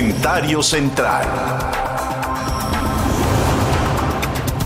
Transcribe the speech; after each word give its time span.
Comentario 0.00 0.62
central. 0.62 1.28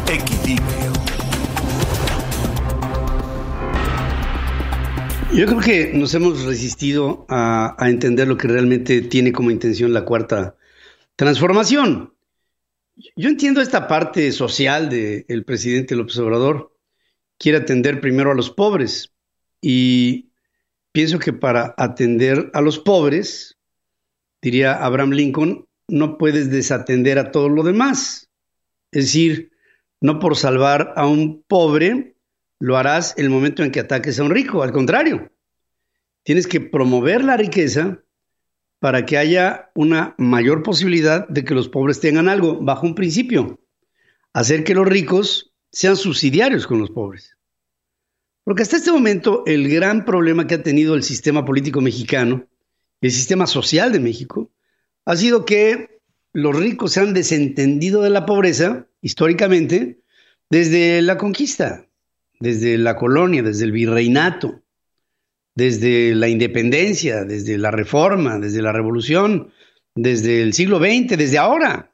Equilibrio. 0.06 0.92
Yo 5.32 5.46
creo 5.46 5.58
que 5.58 5.92
nos 5.92 6.14
hemos 6.14 6.44
resistido 6.44 7.26
a, 7.28 7.76
entender 7.80 8.28
lo 8.28 8.36
que 8.36 8.46
realmente 8.46 9.00
tiene 9.00 9.32
como 9.32 9.50
intención 9.50 9.92
la 9.92 10.04
cuarta 10.04 10.54
transformación. 11.16 12.14
Yo 13.16 13.28
entiendo 13.28 13.60
esta 13.60 13.88
parte 13.88 14.30
social 14.30 14.88
del 14.88 15.44
presidente 15.44 15.96
López 15.96 16.16
Obrador. 16.18 16.76
Quiere 17.38 17.58
atender 17.58 18.00
primero 18.00 18.30
a 18.30 18.36
los 18.36 18.50
pobres 18.50 19.12
y 19.60 20.30
pienso 20.92 21.18
que 21.18 21.32
para 21.32 21.74
atender 21.76 22.52
a 22.54 22.60
los 22.60 22.78
pobres, 22.78 23.53
diría 24.44 24.74
Abraham 24.74 25.12
Lincoln, 25.12 25.66
no 25.88 26.18
puedes 26.18 26.50
desatender 26.50 27.18
a 27.18 27.30
todo 27.30 27.48
lo 27.48 27.62
demás. 27.62 28.28
Es 28.92 29.06
decir, 29.06 29.52
no 30.02 30.18
por 30.18 30.36
salvar 30.36 30.92
a 30.96 31.06
un 31.06 31.42
pobre 31.48 32.16
lo 32.60 32.76
harás 32.76 33.14
el 33.16 33.30
momento 33.30 33.64
en 33.64 33.70
que 33.70 33.80
ataques 33.80 34.20
a 34.20 34.22
un 34.22 34.30
rico, 34.30 34.62
al 34.62 34.72
contrario. 34.72 35.32
Tienes 36.24 36.46
que 36.46 36.60
promover 36.60 37.24
la 37.24 37.38
riqueza 37.38 38.02
para 38.80 39.06
que 39.06 39.16
haya 39.16 39.70
una 39.74 40.14
mayor 40.18 40.62
posibilidad 40.62 41.26
de 41.28 41.42
que 41.44 41.54
los 41.54 41.70
pobres 41.70 42.00
tengan 42.00 42.28
algo, 42.28 42.60
bajo 42.60 42.86
un 42.86 42.94
principio, 42.94 43.60
hacer 44.34 44.62
que 44.62 44.74
los 44.74 44.86
ricos 44.86 45.54
sean 45.72 45.96
subsidiarios 45.96 46.66
con 46.66 46.80
los 46.80 46.90
pobres. 46.90 47.38
Porque 48.44 48.62
hasta 48.62 48.76
este 48.76 48.92
momento 48.92 49.42
el 49.46 49.70
gran 49.70 50.04
problema 50.04 50.46
que 50.46 50.56
ha 50.56 50.62
tenido 50.62 50.94
el 50.94 51.02
sistema 51.02 51.46
político 51.46 51.80
mexicano, 51.80 52.46
el 53.06 53.12
sistema 53.12 53.46
social 53.46 53.92
de 53.92 54.00
México, 54.00 54.50
ha 55.04 55.14
sido 55.14 55.44
que 55.44 56.00
los 56.32 56.56
ricos 56.56 56.92
se 56.92 57.00
han 57.00 57.12
desentendido 57.12 58.00
de 58.00 58.08
la 58.08 58.24
pobreza, 58.24 58.86
históricamente, 59.02 60.00
desde 60.48 61.02
la 61.02 61.18
conquista, 61.18 61.86
desde 62.40 62.78
la 62.78 62.96
colonia, 62.96 63.42
desde 63.42 63.66
el 63.66 63.72
virreinato, 63.72 64.62
desde 65.54 66.14
la 66.14 66.28
independencia, 66.28 67.24
desde 67.24 67.58
la 67.58 67.70
reforma, 67.70 68.38
desde 68.38 68.62
la 68.62 68.72
revolución, 68.72 69.52
desde 69.94 70.40
el 70.40 70.54
siglo 70.54 70.78
XX, 70.78 71.18
desde 71.18 71.36
ahora. 71.36 71.92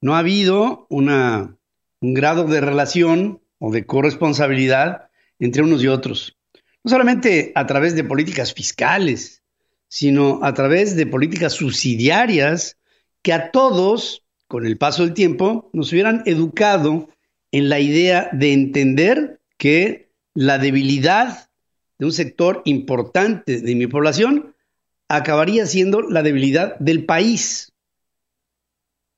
No 0.00 0.14
ha 0.14 0.20
habido 0.20 0.86
una, 0.90 1.56
un 2.00 2.14
grado 2.14 2.44
de 2.44 2.60
relación 2.60 3.42
o 3.58 3.72
de 3.72 3.84
corresponsabilidad 3.84 5.10
entre 5.40 5.64
unos 5.64 5.82
y 5.82 5.88
otros. 5.88 6.38
No 6.84 6.90
solamente 6.90 7.50
a 7.56 7.66
través 7.66 7.96
de 7.96 8.04
políticas 8.04 8.54
fiscales, 8.54 9.41
sino 9.92 10.40
a 10.42 10.54
través 10.54 10.96
de 10.96 11.04
políticas 11.04 11.52
subsidiarias 11.52 12.78
que 13.20 13.34
a 13.34 13.50
todos, 13.50 14.24
con 14.48 14.64
el 14.64 14.78
paso 14.78 15.04
del 15.04 15.12
tiempo, 15.12 15.68
nos 15.74 15.92
hubieran 15.92 16.22
educado 16.24 17.10
en 17.50 17.68
la 17.68 17.78
idea 17.78 18.30
de 18.32 18.54
entender 18.54 19.42
que 19.58 20.08
la 20.32 20.56
debilidad 20.56 21.50
de 21.98 22.06
un 22.06 22.12
sector 22.12 22.62
importante 22.64 23.60
de 23.60 23.74
mi 23.74 23.86
población 23.86 24.54
acabaría 25.08 25.66
siendo 25.66 26.00
la 26.00 26.22
debilidad 26.22 26.78
del 26.78 27.04
país. 27.04 27.74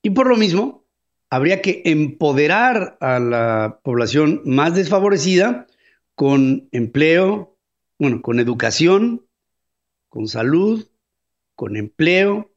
Y 0.03 0.11
por 0.11 0.27
lo 0.27 0.37
mismo, 0.37 0.83
habría 1.31 1.63
que 1.63 1.83
empoderar 1.85 2.97
a 2.99 3.21
la 3.21 3.79
población 3.85 4.43
más 4.45 4.75
desfavorecida 4.75 5.69
con 6.17 6.69
empleo, 6.73 7.57
bueno, 7.97 8.23
con 8.23 8.41
educación, 8.41 9.24
con 10.15 10.29
salud, 10.29 10.87
con 11.57 11.77
empleo, 11.77 12.53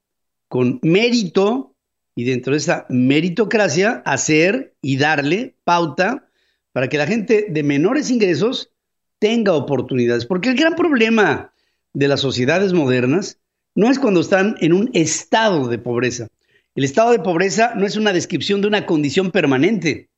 con 0.47 0.79
mérito 0.83 1.75
y 2.13 2.23
dentro 2.23 2.53
de 2.53 2.59
esa 2.59 2.85
meritocracia 2.87 4.03
hacer 4.05 4.75
y 4.79 4.97
darle 4.97 5.55
pauta 5.63 6.29
para 6.71 6.87
que 6.87 6.99
la 6.99 7.07
gente 7.07 7.47
de 7.49 7.63
menores 7.63 8.11
ingresos 8.11 8.69
tenga 9.17 9.53
oportunidades. 9.53 10.27
Porque 10.27 10.49
el 10.49 10.55
gran 10.55 10.75
problema 10.75 11.51
de 11.93 12.07
las 12.07 12.21
sociedades 12.21 12.73
modernas 12.73 13.39
no 13.73 13.89
es 13.89 13.97
cuando 13.97 14.21
están 14.21 14.55
en 14.61 14.71
un 14.71 14.91
estado 14.93 15.67
de 15.67 15.79
pobreza. 15.79 16.27
El 16.75 16.83
estado 16.83 17.09
de 17.09 17.19
pobreza 17.19 17.73
no 17.73 17.87
es 17.87 17.95
una 17.95 18.13
descripción 18.13 18.61
de 18.61 18.67
una 18.67 18.85
condición 18.85 19.31
permanente, 19.31 20.11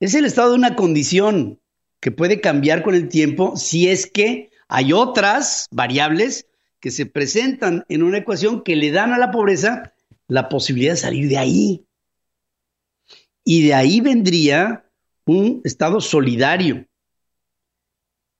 es 0.00 0.14
el 0.14 0.24
estado 0.24 0.50
de 0.50 0.56
una 0.56 0.74
condición 0.74 1.60
que 2.00 2.10
puede 2.10 2.40
cambiar 2.40 2.82
con 2.82 2.96
el 2.96 3.08
tiempo 3.08 3.56
si 3.56 3.88
es 3.88 4.10
que 4.10 4.50
hay 4.66 4.92
otras 4.92 5.68
variables 5.70 6.46
que 6.86 6.92
se 6.92 7.04
presentan 7.04 7.84
en 7.88 8.04
una 8.04 8.18
ecuación 8.18 8.62
que 8.62 8.76
le 8.76 8.92
dan 8.92 9.12
a 9.12 9.18
la 9.18 9.32
pobreza 9.32 9.92
la 10.28 10.48
posibilidad 10.48 10.92
de 10.92 10.96
salir 10.96 11.28
de 11.28 11.36
ahí. 11.36 11.84
Y 13.42 13.66
de 13.66 13.74
ahí 13.74 14.00
vendría 14.00 14.88
un 15.24 15.62
estado 15.64 16.00
solidario. 16.00 16.86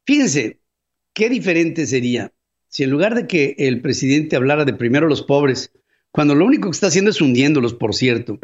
Fíjense, 0.04 0.60
qué 1.12 1.28
diferente 1.28 1.88
sería 1.88 2.32
si 2.68 2.84
en 2.84 2.90
lugar 2.90 3.16
de 3.16 3.26
que 3.26 3.56
el 3.58 3.82
presidente 3.82 4.36
hablara 4.36 4.64
de 4.64 4.74
primero 4.74 5.08
los 5.08 5.22
pobres, 5.22 5.72
cuando 6.12 6.36
lo 6.36 6.46
único 6.46 6.70
que 6.70 6.76
está 6.76 6.86
haciendo 6.86 7.10
es 7.10 7.20
hundiéndolos, 7.20 7.74
por 7.74 7.96
cierto, 7.96 8.38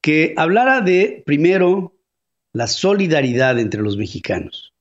que 0.00 0.34
hablara 0.36 0.82
de 0.82 1.24
primero 1.26 1.96
la 2.52 2.68
solidaridad 2.68 3.58
entre 3.58 3.82
los 3.82 3.96
mexicanos. 3.96 4.72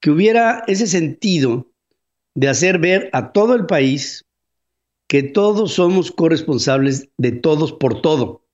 Que 0.00 0.10
hubiera 0.10 0.64
ese 0.66 0.88
sentido 0.88 1.69
de 2.34 2.48
hacer 2.48 2.78
ver 2.78 3.10
a 3.12 3.32
todo 3.32 3.54
el 3.54 3.66
país 3.66 4.24
que 5.06 5.22
todos 5.22 5.72
somos 5.72 6.12
corresponsables 6.12 7.08
de 7.18 7.32
todos 7.32 7.72
por 7.72 8.00
todo 8.00 8.46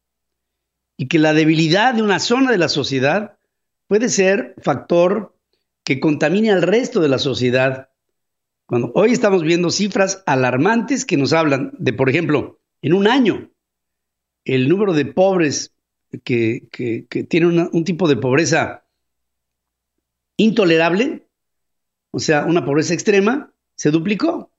y 0.97 1.09
que 1.09 1.19
la 1.19 1.35
debilidad 1.35 1.95
de 1.95 2.03
una 2.03 2.19
zona 2.19 2.51
de 2.51 2.59
la 2.59 2.69
sociedad 2.69 3.37
puede 3.87 4.09
ser 4.09 4.55
factor 4.63 5.37
que 5.85 6.01
contamine 6.01 6.51
al 6.51 6.63
resto 6.63 7.01
de 7.01 7.09
la 7.09 7.19
sociedad. 7.19 7.91
Cuando 8.67 8.91
hoy 8.95 9.13
estamos 9.13 9.43
viendo 9.43 9.71
cifras 9.71 10.23
alarmantes 10.27 11.05
que 11.05 11.17
nos 11.17 11.33
hablan 11.33 11.73
de, 11.79 11.93
por 11.93 12.09
ejemplo, 12.09 12.59
en 12.83 12.95
un 12.95 13.07
año, 13.07 13.51
el 14.45 14.69
número 14.69 14.95
de 14.95 15.05
pobres 15.05 15.75
que, 16.25 16.67
que, 16.71 17.25
tiene 17.25 17.69
un 17.71 17.85
tipo 17.85 18.09
de 18.09 18.17
pobreza 18.17 18.85
intolerable, 20.37 21.29
o 22.11 22.19
sea, 22.19 22.47
una 22.47 22.65
pobreza 22.65 22.95
extrema, 22.95 23.53
se 23.77 23.91
duplicó. 23.91 24.51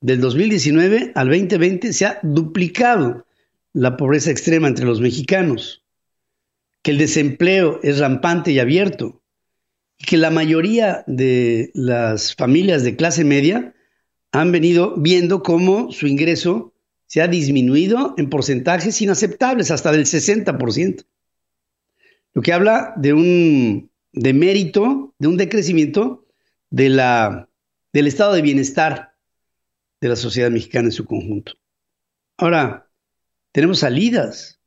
Del 0.00 0.20
2019 0.20 1.12
al 1.14 1.28
2020 1.28 1.92
se 1.92 2.06
ha 2.06 2.20
duplicado 2.22 3.26
la 3.72 3.96
pobreza 3.96 4.30
extrema 4.30 4.68
entre 4.68 4.86
los 4.86 5.00
mexicanos, 5.00 5.84
que 6.82 6.92
el 6.92 6.98
desempleo 6.98 7.80
es 7.82 7.98
rampante 7.98 8.52
y 8.52 8.58
abierto, 8.58 9.20
y 9.98 10.04
que 10.04 10.16
la 10.16 10.30
mayoría 10.30 11.04
de 11.06 11.70
las 11.74 12.34
familias 12.34 12.82
de 12.82 12.96
clase 12.96 13.24
media 13.24 13.74
han 14.32 14.52
venido 14.52 14.94
viendo 14.96 15.42
cómo 15.42 15.92
su 15.92 16.06
ingreso 16.06 16.72
se 17.06 17.20
ha 17.20 17.28
disminuido 17.28 18.14
en 18.16 18.30
porcentajes 18.30 19.02
inaceptables, 19.02 19.70
hasta 19.70 19.92
del 19.92 20.06
60%. 20.06 21.04
Lo 22.32 22.42
que 22.42 22.52
habla 22.52 22.94
de 22.96 23.12
un 23.12 23.90
de 24.12 24.32
mérito, 24.32 25.14
de 25.18 25.28
un 25.28 25.36
decrecimiento 25.36 26.24
de 26.70 26.88
la, 26.88 27.49
del 27.92 28.06
estado 28.06 28.34
de 28.34 28.42
bienestar 28.42 29.14
de 30.00 30.08
la 30.08 30.16
sociedad 30.16 30.50
mexicana 30.50 30.86
en 30.86 30.92
su 30.92 31.04
conjunto. 31.04 31.54
Ahora, 32.36 32.90
tenemos 33.52 33.80
salidas. 33.80 34.60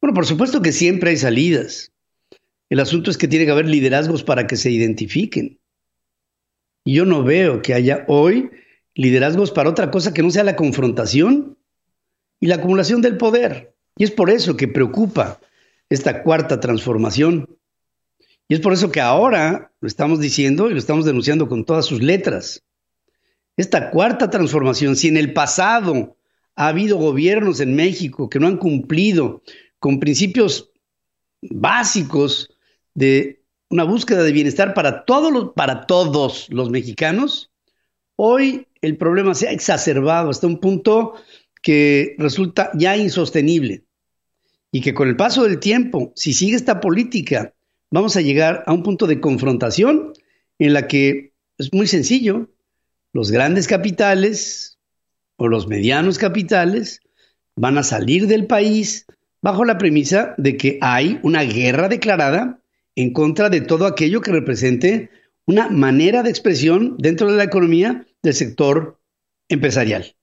Bueno, 0.00 0.14
por 0.14 0.26
supuesto 0.26 0.62
que 0.62 0.72
siempre 0.72 1.10
hay 1.10 1.16
salidas. 1.16 1.92
El 2.70 2.80
asunto 2.80 3.10
es 3.10 3.18
que 3.18 3.28
tiene 3.28 3.44
que 3.44 3.52
haber 3.52 3.66
liderazgos 3.66 4.24
para 4.24 4.46
que 4.46 4.56
se 4.56 4.70
identifiquen. 4.70 5.60
Y 6.84 6.94
yo 6.94 7.04
no 7.04 7.22
veo 7.22 7.62
que 7.62 7.74
haya 7.74 8.04
hoy 8.08 8.50
liderazgos 8.94 9.52
para 9.52 9.70
otra 9.70 9.90
cosa 9.90 10.12
que 10.12 10.22
no 10.22 10.30
sea 10.30 10.44
la 10.44 10.56
confrontación 10.56 11.58
y 12.40 12.46
la 12.46 12.56
acumulación 12.56 13.02
del 13.02 13.16
poder. 13.16 13.74
Y 13.96 14.04
es 14.04 14.10
por 14.10 14.30
eso 14.30 14.56
que 14.56 14.68
preocupa 14.68 15.40
esta 15.88 16.22
cuarta 16.22 16.60
transformación. 16.60 17.57
Y 18.48 18.54
es 18.54 18.60
por 18.60 18.72
eso 18.72 18.90
que 18.90 19.02
ahora 19.02 19.72
lo 19.80 19.86
estamos 19.86 20.20
diciendo 20.20 20.68
y 20.68 20.72
lo 20.72 20.78
estamos 20.78 21.04
denunciando 21.04 21.48
con 21.48 21.66
todas 21.66 21.84
sus 21.84 22.02
letras. 22.02 22.64
Esta 23.56 23.90
cuarta 23.90 24.30
transformación, 24.30 24.96
si 24.96 25.08
en 25.08 25.18
el 25.18 25.34
pasado 25.34 26.16
ha 26.56 26.68
habido 26.68 26.96
gobiernos 26.96 27.60
en 27.60 27.76
México 27.76 28.30
que 28.30 28.40
no 28.40 28.46
han 28.46 28.56
cumplido 28.56 29.42
con 29.78 30.00
principios 30.00 30.70
básicos 31.42 32.50
de 32.94 33.42
una 33.68 33.84
búsqueda 33.84 34.22
de 34.22 34.32
bienestar 34.32 34.72
para 34.72 35.04
todos 35.04 35.30
los, 35.30 35.52
para 35.54 35.86
todos 35.86 36.48
los 36.48 36.70
mexicanos, 36.70 37.52
hoy 38.16 38.66
el 38.80 38.96
problema 38.96 39.34
se 39.34 39.48
ha 39.48 39.52
exacerbado 39.52 40.30
hasta 40.30 40.46
un 40.46 40.58
punto 40.58 41.14
que 41.60 42.16
resulta 42.18 42.70
ya 42.74 42.96
insostenible 42.96 43.84
y 44.72 44.80
que 44.80 44.94
con 44.94 45.08
el 45.08 45.16
paso 45.16 45.44
del 45.44 45.58
tiempo, 45.58 46.12
si 46.16 46.32
sigue 46.32 46.56
esta 46.56 46.80
política, 46.80 47.54
vamos 47.90 48.16
a 48.16 48.20
llegar 48.20 48.64
a 48.66 48.72
un 48.72 48.82
punto 48.82 49.06
de 49.06 49.20
confrontación 49.20 50.12
en 50.58 50.72
la 50.72 50.88
que 50.88 51.32
es 51.58 51.72
muy 51.72 51.86
sencillo, 51.86 52.50
los 53.12 53.30
grandes 53.30 53.66
capitales 53.66 54.78
o 55.36 55.48
los 55.48 55.66
medianos 55.68 56.18
capitales 56.18 57.00
van 57.56 57.78
a 57.78 57.82
salir 57.82 58.26
del 58.26 58.46
país 58.46 59.06
bajo 59.40 59.64
la 59.64 59.78
premisa 59.78 60.34
de 60.36 60.56
que 60.56 60.78
hay 60.80 61.18
una 61.22 61.42
guerra 61.42 61.88
declarada 61.88 62.60
en 62.96 63.12
contra 63.12 63.48
de 63.48 63.60
todo 63.60 63.86
aquello 63.86 64.20
que 64.20 64.32
represente 64.32 65.10
una 65.46 65.68
manera 65.68 66.22
de 66.22 66.30
expresión 66.30 66.96
dentro 66.98 67.30
de 67.30 67.36
la 67.36 67.44
economía 67.44 68.06
del 68.22 68.34
sector 68.34 69.00
empresarial. 69.48 70.14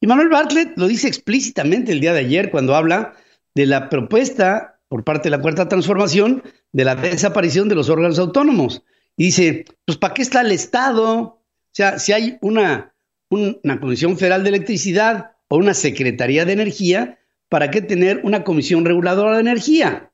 Y 0.00 0.06
Manuel 0.06 0.28
Bartlett 0.28 0.76
lo 0.76 0.86
dice 0.86 1.08
explícitamente 1.08 1.92
el 1.92 2.00
día 2.00 2.12
de 2.12 2.20
ayer 2.20 2.50
cuando 2.50 2.74
habla 2.74 3.14
de 3.54 3.66
la 3.66 3.88
propuesta 3.88 4.71
por 4.92 5.04
parte 5.04 5.30
de 5.30 5.36
la 5.38 5.40
Cuarta 5.40 5.70
Transformación 5.70 6.42
de 6.70 6.84
la 6.84 6.94
desaparición 6.94 7.66
de 7.66 7.74
los 7.74 7.88
órganos 7.88 8.18
autónomos. 8.18 8.82
Y 9.16 9.24
dice, 9.24 9.64
pues 9.86 9.96
¿para 9.96 10.12
qué 10.12 10.20
está 10.20 10.42
el 10.42 10.52
Estado? 10.52 11.18
O 11.18 11.40
sea, 11.70 11.98
si 11.98 12.12
hay 12.12 12.36
una, 12.42 12.94
una 13.30 13.80
Comisión 13.80 14.18
Federal 14.18 14.42
de 14.42 14.50
Electricidad 14.50 15.32
o 15.48 15.56
una 15.56 15.72
Secretaría 15.72 16.44
de 16.44 16.52
Energía, 16.52 17.18
¿para 17.48 17.70
qué 17.70 17.80
tener 17.80 18.20
una 18.22 18.44
Comisión 18.44 18.84
Reguladora 18.84 19.36
de 19.36 19.40
Energía? 19.40 20.12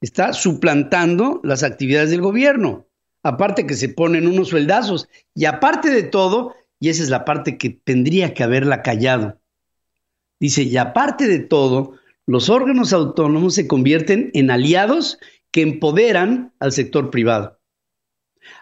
Está 0.00 0.32
suplantando 0.34 1.40
las 1.42 1.64
actividades 1.64 2.10
del 2.10 2.20
gobierno. 2.20 2.86
Aparte 3.24 3.66
que 3.66 3.74
se 3.74 3.88
ponen 3.88 4.28
unos 4.28 4.50
sueldazos. 4.50 5.08
Y 5.34 5.46
aparte 5.46 5.90
de 5.90 6.04
todo, 6.04 6.54
y 6.78 6.90
esa 6.90 7.02
es 7.02 7.10
la 7.10 7.24
parte 7.24 7.58
que 7.58 7.70
tendría 7.70 8.34
que 8.34 8.44
haberla 8.44 8.82
callado, 8.82 9.40
dice, 10.38 10.62
y 10.62 10.76
aparte 10.76 11.26
de 11.26 11.40
todo, 11.40 11.98
los 12.26 12.48
órganos 12.48 12.92
autónomos 12.92 13.54
se 13.54 13.66
convierten 13.66 14.30
en 14.34 14.50
aliados 14.50 15.18
que 15.50 15.62
empoderan 15.62 16.54
al 16.60 16.72
sector 16.72 17.10
privado. 17.10 17.60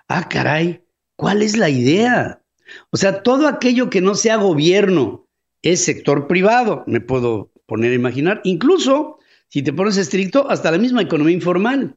Ah, 0.08 0.28
caray, 0.28 0.84
¿cuál 1.16 1.42
es 1.42 1.56
la 1.56 1.68
idea? 1.68 2.42
O 2.90 2.96
sea, 2.96 3.22
todo 3.22 3.48
aquello 3.48 3.90
que 3.90 4.00
no 4.00 4.14
sea 4.14 4.36
gobierno 4.36 5.28
es 5.62 5.84
sector 5.84 6.26
privado, 6.26 6.84
me 6.86 7.00
puedo 7.00 7.52
poner 7.66 7.92
a 7.92 7.96
imaginar. 7.96 8.40
Incluso, 8.44 9.18
si 9.48 9.62
te 9.62 9.72
pones 9.72 9.96
estricto, 9.96 10.50
hasta 10.50 10.70
la 10.70 10.78
misma 10.78 11.02
economía 11.02 11.34
informal. 11.34 11.96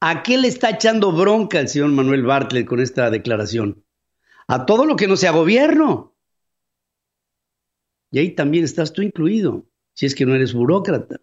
¿A 0.00 0.22
qué 0.22 0.38
le 0.38 0.48
está 0.48 0.70
echando 0.70 1.12
bronca 1.12 1.60
el 1.60 1.68
señor 1.68 1.90
Manuel 1.90 2.22
Bartlett 2.22 2.66
con 2.66 2.80
esta 2.80 3.10
declaración? 3.10 3.84
A 4.46 4.64
todo 4.64 4.86
lo 4.86 4.96
que 4.96 5.06
no 5.06 5.16
sea 5.16 5.32
gobierno. 5.32 6.14
Y 8.10 8.18
ahí 8.18 8.34
también 8.34 8.64
estás 8.64 8.92
tú 8.92 9.02
incluido 9.02 9.69
si 9.94 10.06
es 10.06 10.14
que 10.14 10.26
no 10.26 10.34
eres 10.34 10.52
burócrata. 10.54 11.20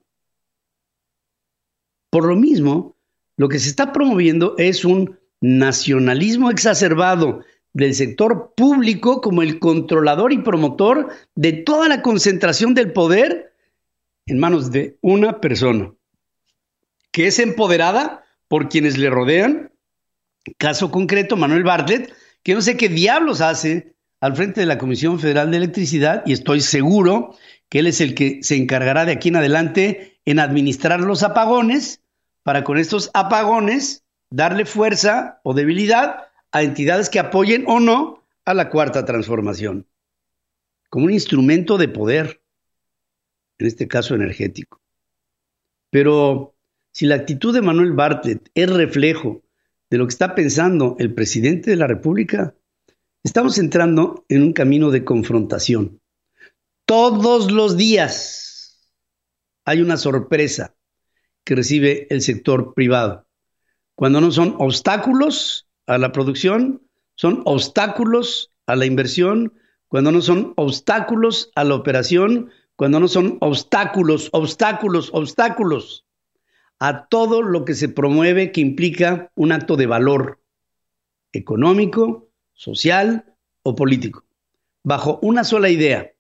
Por 2.10 2.26
lo 2.26 2.36
mismo, 2.36 2.96
lo 3.36 3.50
que 3.50 3.60
se 3.60 3.70
está 3.70 3.92
promoviendo 3.92 4.56
es 4.58 4.86
un 4.86 5.18
nacionalismo 5.42 6.50
exacerbado 6.50 7.44
del 7.74 7.94
sector 7.94 8.54
público 8.56 9.22
como 9.22 9.44
el 9.44 9.60
controlador 9.60 10.34
y 10.34 10.40
promotor 10.40 11.10
de 11.36 11.54
toda 11.54 11.88
la 11.88 12.02
concentración 12.02 12.74
del 12.74 12.92
poder 12.92 13.54
en 14.26 14.40
manos 14.40 14.72
de 14.72 14.98
una 15.02 15.40
persona, 15.40 15.94
que 17.12 17.28
es 17.28 17.38
empoderada 17.40 18.26
por 18.48 18.70
quienes 18.70 18.98
le 18.98 19.10
rodean. 19.10 19.72
Caso 20.58 20.90
concreto, 20.92 21.38
Manuel 21.38 21.64
Bartlett, 21.64 22.14
que 22.42 22.56
no 22.56 22.62
sé 22.62 22.78
qué 22.78 22.90
diablos 22.90 23.42
hace 23.42 23.94
al 24.22 24.36
frente 24.36 24.62
de 24.62 24.66
la 24.66 24.78
Comisión 24.78 25.20
Federal 25.20 25.52
de 25.52 25.58
Electricidad 25.58 26.24
y 26.26 26.34
estoy 26.34 26.62
seguro 26.62 27.36
que 27.70 27.80
él 27.80 27.88
es 27.88 28.02
el 28.02 28.16
que 28.16 28.40
se 28.44 28.56
encargará 28.56 29.06
de 29.06 29.12
aquí 29.12 29.30
en 29.30 29.38
adelante 29.38 30.20
en 30.26 30.40
administrar 30.40 31.00
los 31.00 31.24
apagones 31.24 32.02
para 32.44 32.64
con 32.64 32.78
estos 32.78 33.12
apagones 33.14 34.04
darle 34.30 34.66
fuerza 34.66 35.40
o 35.44 35.54
debilidad 35.54 36.28
a 36.52 36.64
entidades 36.64 37.10
que 37.10 37.20
apoyen 37.20 37.66
o 37.68 37.80
no 37.80 38.24
a 38.46 38.54
la 38.54 38.70
cuarta 38.70 39.06
transformación, 39.06 39.86
como 40.90 41.06
un 41.06 41.12
instrumento 41.12 41.78
de 41.78 41.90
poder, 41.90 42.42
en 43.58 43.68
este 43.68 43.88
caso 43.88 44.16
energético. 44.16 44.82
Pero 45.90 46.56
si 46.92 47.06
la 47.06 47.16
actitud 47.16 47.54
de 47.54 47.62
Manuel 47.62 47.94
Bartlett 47.94 48.50
es 48.56 48.70
reflejo 48.70 49.44
de 49.90 49.98
lo 49.98 50.06
que 50.06 50.12
está 50.12 50.36
pensando 50.36 50.96
el 51.00 51.14
presidente 51.14 51.70
de 51.70 51.78
la 51.78 51.88
República, 51.88 52.56
estamos 53.24 53.58
entrando 53.58 54.26
en 54.30 54.44
un 54.44 54.54
camino 54.54 54.92
de 54.92 55.04
confrontación. 55.04 56.00
Todos 56.88 57.52
los 57.52 57.76
días 57.76 58.90
hay 59.66 59.82
una 59.82 59.98
sorpresa 59.98 60.74
que 61.44 61.54
recibe 61.54 62.08
el 62.10 62.22
sector 62.22 62.74
privado. 62.74 63.28
Cuando 63.96 64.22
no 64.22 64.32
son 64.32 64.56
obstáculos 64.58 65.68
a 65.86 65.98
la 65.98 66.14
producción, 66.14 66.82
son 67.16 67.42
obstáculos 67.44 68.54
a 68.68 68.78
la 68.78 68.86
inversión, 68.86 69.54
cuando 69.90 70.14
no 70.14 70.22
son 70.22 70.54
obstáculos 70.56 71.52
a 71.56 71.66
la 71.66 71.76
operación, 71.76 72.52
cuando 72.78 73.02
no 73.02 73.10
son 73.10 73.38
obstáculos, 73.42 74.30
obstáculos, 74.32 75.10
obstáculos 75.12 76.06
a 76.80 77.08
todo 77.08 77.42
lo 77.42 77.66
que 77.66 77.74
se 77.74 77.90
promueve 77.90 78.54
que 78.54 78.62
implica 78.62 79.30
un 79.36 79.52
acto 79.52 79.76
de 79.76 79.88
valor 79.88 80.40
económico, 81.34 82.30
social 82.54 83.36
o 83.64 83.76
político, 83.76 84.24
bajo 84.84 85.20
una 85.22 85.44
sola 85.44 85.68
idea, 85.68 86.14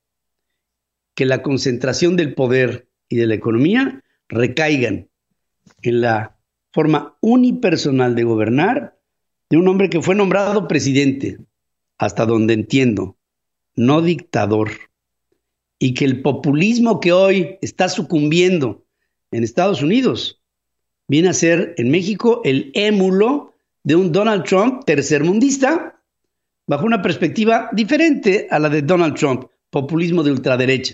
que 1.18 1.26
la 1.26 1.42
concentración 1.42 2.16
del 2.16 2.36
poder 2.36 2.90
y 3.10 3.16
de 3.16 3.26
la 3.26 3.34
economía 3.34 4.04
recaigan 4.30 5.10
en 5.82 6.02
la 6.02 6.38
forma 6.72 7.18
unipersonal 7.22 8.14
de 8.14 8.24
gobernar 8.24 9.00
de 9.50 9.58
un 9.58 9.68
hombre 9.68 9.90
que 9.90 10.00
fue 10.00 10.14
nombrado 10.14 10.68
presidente, 10.68 11.40
hasta 11.98 12.28
donde 12.28 12.54
entiendo, 12.54 13.18
no 13.76 14.04
dictador, 14.04 14.70
y 15.80 15.96
que 15.96 16.06
el 16.06 16.22
populismo 16.22 17.00
que 17.00 17.14
hoy 17.14 17.58
está 17.64 17.90
sucumbiendo 17.90 18.86
en 19.32 19.44
Estados 19.44 19.82
Unidos 19.82 20.44
viene 21.08 21.30
a 21.30 21.34
ser 21.34 21.74
en 21.78 21.90
México 21.90 22.42
el 22.44 22.70
émulo 22.76 23.56
de 23.84 23.96
un 23.96 24.12
Donald 24.12 24.44
Trump 24.44 24.84
tercermundista, 24.86 26.00
bajo 26.68 26.86
una 26.86 27.02
perspectiva 27.02 27.72
diferente 27.74 28.48
a 28.52 28.60
la 28.60 28.70
de 28.70 28.84
Donald 28.84 29.16
Trump, 29.16 29.46
populismo 29.72 30.22
de 30.22 30.32
ultraderecha 30.32 30.94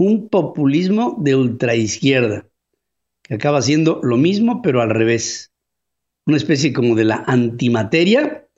un 0.00 0.30
populismo 0.30 1.14
de 1.18 1.36
ultraizquierda, 1.36 2.48
que 3.20 3.34
acaba 3.34 3.60
siendo 3.60 4.00
lo 4.02 4.16
mismo 4.16 4.62
pero 4.62 4.80
al 4.80 4.88
revés. 4.88 5.52
Una 6.24 6.38
especie 6.38 6.72
como 6.72 6.94
de 6.94 7.04
la 7.04 7.22
antimateria 7.26 8.48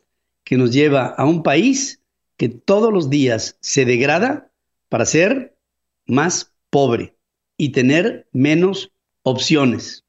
que 0.45 0.57
nos 0.57 0.73
lleva 0.73 1.07
a 1.07 1.25
un 1.25 1.43
país 1.43 2.01
que 2.37 2.49
todos 2.49 2.93
los 2.93 3.11
días 3.11 3.57
se 3.61 3.85
degrada 3.85 4.53
para 4.89 5.05
ser 5.05 5.57
más 6.07 6.53
pobre 6.71 7.17
y 7.57 7.71
tener 7.71 8.29
menos 8.31 8.93
opciones. 9.25 10.05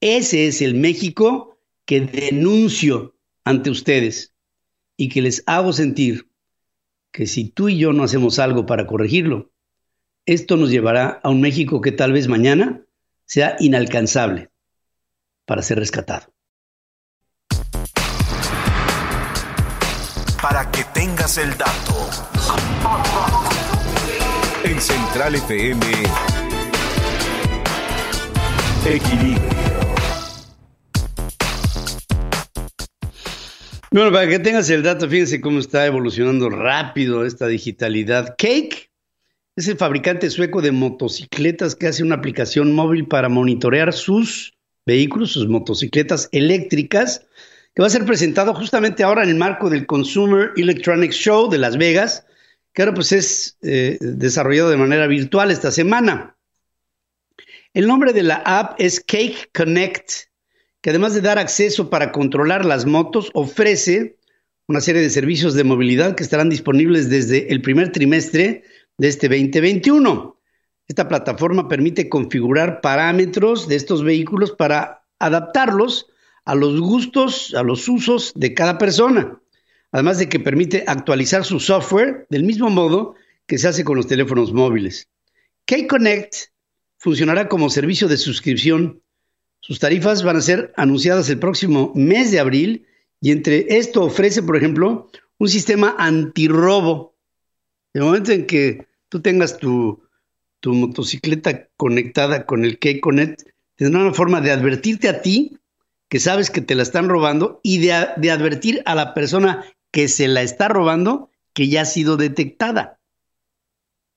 Ese 0.00 0.46
es 0.46 0.62
el 0.62 0.74
México 0.74 1.58
que 1.84 2.00
denuncio 2.00 3.14
ante 3.44 3.68
ustedes 3.68 4.32
y 4.96 5.10
que 5.10 5.20
les 5.20 5.42
hago 5.44 5.74
sentir 5.74 6.30
que 7.12 7.26
si 7.26 7.50
tú 7.50 7.68
y 7.68 7.76
yo 7.76 7.92
no 7.92 8.04
hacemos 8.04 8.38
algo 8.38 8.64
para 8.64 8.86
corregirlo, 8.86 9.50
esto 10.26 10.56
nos 10.56 10.70
llevará 10.70 11.20
a 11.22 11.30
un 11.30 11.40
México 11.40 11.80
que 11.80 11.92
tal 11.92 12.12
vez 12.12 12.26
mañana 12.26 12.82
sea 13.24 13.56
inalcanzable 13.60 14.50
para 15.46 15.62
ser 15.62 15.78
rescatado. 15.78 16.26
Para 20.42 20.70
que 20.70 20.84
tengas 20.92 21.38
el 21.38 21.50
dato. 21.56 22.10
En 24.64 24.80
Central 24.80 25.36
FM, 25.36 25.86
Equilibrio. 28.84 29.56
Bueno, 33.92 34.12
para 34.12 34.28
que 34.28 34.40
tengas 34.40 34.68
el 34.70 34.82
dato, 34.82 35.08
fíjense 35.08 35.40
cómo 35.40 35.60
está 35.60 35.86
evolucionando 35.86 36.50
rápido 36.50 37.24
esta 37.24 37.46
digitalidad. 37.46 38.34
Cake 38.36 38.85
es 39.56 39.68
el 39.68 39.78
fabricante 39.78 40.28
sueco 40.28 40.60
de 40.60 40.70
motocicletas 40.70 41.74
que 41.74 41.86
hace 41.86 42.02
una 42.02 42.16
aplicación 42.16 42.74
móvil 42.74 43.08
para 43.08 43.30
monitorear 43.30 43.94
sus 43.94 44.54
vehículos, 44.84 45.32
sus 45.32 45.48
motocicletas 45.48 46.28
eléctricas, 46.30 47.26
que 47.74 47.80
va 47.80 47.86
a 47.88 47.90
ser 47.90 48.04
presentado 48.04 48.54
justamente 48.54 49.02
ahora 49.02 49.24
en 49.24 49.30
el 49.30 49.36
marco 49.36 49.70
del 49.70 49.86
Consumer 49.86 50.52
Electronics 50.56 51.16
Show 51.16 51.48
de 51.48 51.58
Las 51.58 51.78
Vegas, 51.78 52.26
que 52.74 52.82
ahora 52.82 52.94
pues 52.94 53.12
es 53.12 53.56
eh, 53.62 53.96
desarrollado 54.00 54.68
de 54.68 54.76
manera 54.76 55.06
virtual 55.06 55.50
esta 55.50 55.72
semana. 55.72 56.36
El 57.72 57.86
nombre 57.86 58.12
de 58.12 58.22
la 58.22 58.36
app 58.44 58.74
es 58.78 59.00
Cake 59.00 59.50
Connect, 59.54 60.10
que 60.82 60.90
además 60.90 61.14
de 61.14 61.22
dar 61.22 61.38
acceso 61.38 61.88
para 61.88 62.12
controlar 62.12 62.66
las 62.66 62.84
motos, 62.84 63.30
ofrece 63.32 64.18
una 64.68 64.82
serie 64.82 65.00
de 65.00 65.10
servicios 65.10 65.54
de 65.54 65.64
movilidad 65.64 66.14
que 66.14 66.22
estarán 66.22 66.50
disponibles 66.50 67.08
desde 67.08 67.52
el 67.52 67.62
primer 67.62 67.92
trimestre 67.92 68.64
de 68.98 69.08
este 69.08 69.28
2021. 69.28 70.36
Esta 70.88 71.08
plataforma 71.08 71.68
permite 71.68 72.08
configurar 72.08 72.80
parámetros 72.80 73.68
de 73.68 73.76
estos 73.76 74.04
vehículos 74.04 74.52
para 74.52 75.02
adaptarlos 75.18 76.06
a 76.44 76.54
los 76.54 76.80
gustos, 76.80 77.54
a 77.54 77.62
los 77.62 77.88
usos 77.88 78.32
de 78.34 78.54
cada 78.54 78.78
persona. 78.78 79.40
además 79.92 80.18
de 80.18 80.28
que 80.28 80.40
permite 80.40 80.84
actualizar 80.86 81.44
su 81.44 81.58
software 81.58 82.26
del 82.28 82.42
mismo 82.42 82.68
modo 82.68 83.14
que 83.46 83.56
se 83.56 83.68
hace 83.68 83.84
con 83.84 83.96
los 83.96 84.06
teléfonos 84.06 84.52
móviles. 84.52 85.08
K-Connect 85.64 86.34
funcionará 86.98 87.48
como 87.48 87.70
servicio 87.70 88.06
de 88.08 88.16
suscripción. 88.18 89.00
Sus 89.60 89.78
tarifas 89.78 90.22
van 90.22 90.36
a 90.36 90.42
ser 90.42 90.72
anunciadas 90.76 91.30
el 91.30 91.38
próximo 91.38 91.92
mes 91.94 92.30
de 92.30 92.40
abril 92.40 92.86
y 93.20 93.30
entre 93.32 93.78
esto 93.78 94.04
ofrece, 94.04 94.42
por 94.42 94.56
ejemplo, 94.56 95.10
un 95.38 95.48
sistema 95.48 95.94
antirrobo. 95.98 97.15
El 97.96 98.02
momento 98.02 98.30
en 98.30 98.44
que 98.44 98.86
tú 99.08 99.22
tengas 99.22 99.56
tu, 99.56 100.02
motocicleta 100.66 101.68
conectada 101.78 102.44
con 102.44 102.66
el 102.66 102.78
K-Connect, 102.78 103.44
tendrá 103.74 104.02
una 104.02 104.12
forma 104.12 104.42
de 104.42 104.50
advertirte 104.50 105.08
a 105.08 105.22
ti 105.22 105.56
que 106.10 106.20
sabes 106.20 106.50
que 106.50 106.60
te 106.60 106.74
la 106.74 106.82
están 106.82 107.08
robando 107.08 107.58
y 107.62 107.78
de, 107.78 108.08
de 108.18 108.30
advertir 108.30 108.82
a 108.84 108.94
la 108.94 109.14
persona 109.14 109.64
que 109.92 110.08
se 110.08 110.28
la 110.28 110.42
está 110.42 110.68
robando 110.68 111.30
que 111.54 111.68
ya 111.68 111.80
ha 111.80 111.84
sido 111.86 112.18
detectada. 112.18 113.00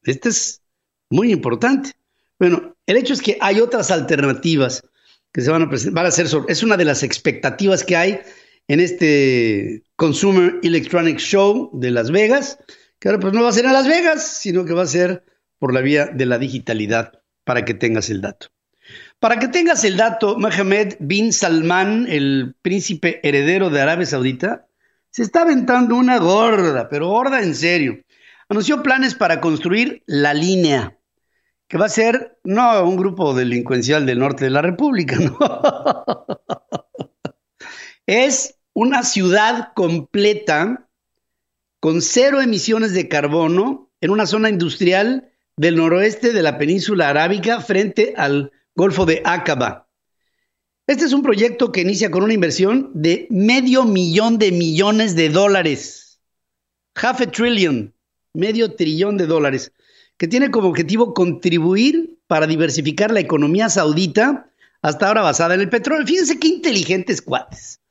Este 0.03 0.27
es 0.27 0.61
muy 1.09 1.31
importante. 1.31 1.93
Bueno, 2.37 2.75
el 2.85 2.97
hecho 2.97 3.13
es 3.13 3.21
que 3.21 3.37
hay 3.39 3.61
otras 3.61 3.91
alternativas 3.91 4.83
que 5.31 5.39
se 5.39 5.51
van 5.51 5.61
a 5.61 5.69
presentar, 5.69 6.03
van 6.03 6.05
a 6.07 6.11
ser, 6.11 6.27
es 6.49 6.63
una 6.63 6.75
de 6.75 6.83
las 6.83 7.01
expectativas 7.01 7.85
que 7.85 7.95
hay 7.95 8.19
en 8.67 8.81
este 8.81 9.83
Consumer 9.95 10.59
Electronics 10.63 11.23
Show 11.23 11.69
de 11.71 11.91
Las 11.91 12.11
Vegas, 12.11 12.59
que 12.99 13.07
ahora 13.07 13.19
pues 13.19 13.33
no 13.33 13.43
va 13.43 13.49
a 13.49 13.53
ser 13.53 13.65
en 13.65 13.73
Las 13.73 13.87
Vegas, 13.87 14.27
sino 14.27 14.65
que 14.65 14.73
va 14.73 14.83
a 14.83 14.87
ser 14.87 15.23
por 15.57 15.73
la 15.73 15.81
vía 15.81 16.07
de 16.07 16.25
la 16.25 16.37
digitalidad, 16.37 17.21
para 17.43 17.65
que 17.65 17.73
tengas 17.73 18.09
el 18.09 18.21
dato. 18.21 18.47
Para 19.19 19.39
que 19.39 19.47
tengas 19.47 19.83
el 19.83 19.97
dato, 19.97 20.37
Mohammed 20.37 20.95
bin 20.99 21.33
Salman, 21.33 22.07
el 22.07 22.55
príncipe 22.61 23.19
heredero 23.27 23.69
de 23.69 23.81
Arabia 23.81 24.05
Saudita, 24.05 24.67
se 25.11 25.23
está 25.23 25.41
aventando 25.41 25.95
una 25.95 26.17
gorda, 26.19 26.87
pero 26.89 27.09
gorda 27.09 27.41
en 27.41 27.55
serio. 27.55 27.99
Anunció 28.47 28.81
planes 28.83 29.15
para 29.15 29.41
construir 29.41 30.03
la 30.05 30.33
línea, 30.33 30.97
que 31.67 31.77
va 31.77 31.85
a 31.85 31.89
ser 31.89 32.39
no 32.43 32.83
un 32.83 32.97
grupo 32.97 33.33
delincuencial 33.33 34.05
del 34.05 34.19
norte 34.19 34.45
de 34.45 34.51
la 34.51 34.61
República, 34.61 35.17
no. 35.19 35.37
es 38.05 38.55
una 38.73 39.03
ciudad 39.03 39.73
completa 39.75 40.88
con 41.79 42.01
cero 42.01 42.41
emisiones 42.41 42.93
de 42.93 43.07
carbono 43.07 43.91
en 44.01 44.11
una 44.11 44.25
zona 44.25 44.49
industrial 44.49 45.31
del 45.55 45.75
noroeste 45.75 46.33
de 46.33 46.41
la 46.41 46.57
península 46.57 47.09
arábica 47.09 47.61
frente 47.61 48.13
al 48.17 48.51
Golfo 48.75 49.05
de 49.05 49.21
Aqaba. 49.25 49.89
Este 50.87 51.05
es 51.05 51.13
un 51.13 51.21
proyecto 51.21 51.71
que 51.71 51.81
inicia 51.81 52.09
con 52.09 52.23
una 52.23 52.33
inversión 52.33 52.91
de 52.93 53.27
medio 53.29 53.85
millón 53.85 54.39
de 54.39 54.51
millones 54.51 55.15
de 55.15 55.29
dólares. 55.29 56.19
Half 56.95 57.21
a 57.21 57.31
trillion, 57.31 57.93
medio 58.33 58.73
trillón 58.75 59.17
de 59.17 59.27
dólares, 59.27 59.71
que 60.17 60.27
tiene 60.27 60.49
como 60.51 60.69
objetivo 60.69 61.13
contribuir 61.13 62.19
para 62.27 62.47
diversificar 62.47 63.11
la 63.11 63.19
economía 63.19 63.69
saudita, 63.69 64.49
hasta 64.81 65.07
ahora 65.07 65.21
basada 65.21 65.55
en 65.55 65.61
el 65.61 65.69
petróleo. 65.69 66.07
Fíjense 66.07 66.39
qué 66.39 66.47
inteligentes 66.47 67.21
cuates. 67.21 67.81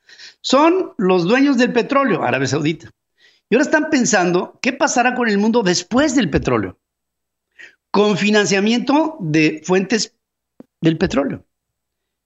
Son 0.40 0.92
los 0.96 1.24
dueños 1.24 1.58
del 1.58 1.72
petróleo, 1.72 2.22
Arabia 2.22 2.48
Saudita. 2.48 2.90
Y 3.50 3.54
ahora 3.54 3.64
están 3.64 3.90
pensando 3.90 4.58
qué 4.60 4.72
pasará 4.72 5.14
con 5.14 5.28
el 5.28 5.38
mundo 5.38 5.62
después 5.62 6.14
del 6.14 6.30
petróleo, 6.30 6.78
con 7.90 8.16
financiamiento 8.16 9.16
de 9.20 9.62
fuentes 9.64 10.14
del 10.80 10.98
petróleo 10.98 11.44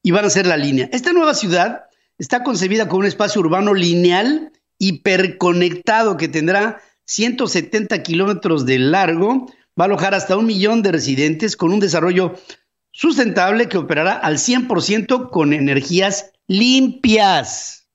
y 0.02 0.10
van 0.10 0.24
a 0.24 0.30
ser 0.30 0.46
la 0.46 0.56
línea. 0.56 0.88
Esta 0.92 1.12
nueva 1.12 1.34
ciudad 1.34 1.84
está 2.18 2.42
concebida 2.42 2.88
como 2.88 3.00
un 3.00 3.06
espacio 3.06 3.40
urbano 3.40 3.74
lineal 3.74 4.52
hiperconectado 4.78 6.16
que 6.16 6.28
tendrá 6.28 6.80
170 7.04 8.02
kilómetros 8.02 8.66
de 8.66 8.78
largo, 8.78 9.46
va 9.78 9.84
a 9.84 9.86
alojar 9.86 10.14
hasta 10.14 10.36
un 10.36 10.46
millón 10.46 10.82
de 10.82 10.92
residentes 10.92 11.56
con 11.56 11.72
un 11.72 11.80
desarrollo 11.80 12.34
sustentable 12.90 13.68
que 13.68 13.78
operará 13.78 14.12
al 14.12 14.38
100% 14.38 15.30
con 15.30 15.52
energías 15.52 16.32
limpias. 16.48 17.88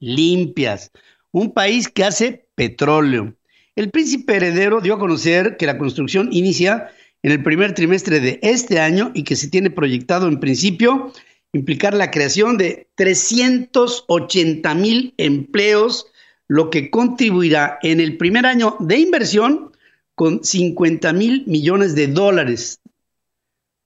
Limpias. 0.00 0.90
Un 1.32 1.52
país 1.52 1.88
que 1.88 2.04
hace 2.04 2.46
petróleo. 2.54 3.34
El 3.74 3.90
príncipe 3.90 4.36
heredero 4.36 4.80
dio 4.80 4.94
a 4.94 4.98
conocer 4.98 5.56
que 5.56 5.66
la 5.66 5.78
construcción 5.78 6.28
inicia 6.30 6.90
en 7.22 7.32
el 7.32 7.42
primer 7.42 7.74
trimestre 7.74 8.20
de 8.20 8.38
este 8.42 8.80
año 8.80 9.12
y 9.14 9.24
que 9.24 9.36
se 9.36 9.48
tiene 9.48 9.70
proyectado 9.70 10.28
en 10.28 10.40
principio 10.40 11.12
implicar 11.52 11.94
la 11.94 12.10
creación 12.10 12.56
de 12.58 12.88
380 12.96 14.74
mil 14.74 15.14
empleos, 15.16 16.06
lo 16.48 16.70
que 16.70 16.90
contribuirá 16.90 17.78
en 17.82 18.00
el 18.00 18.16
primer 18.16 18.46
año 18.46 18.76
de 18.80 18.98
inversión 18.98 19.72
con 20.14 20.44
50 20.44 21.12
mil 21.12 21.44
millones 21.46 21.94
de 21.94 22.08
dólares, 22.08 22.80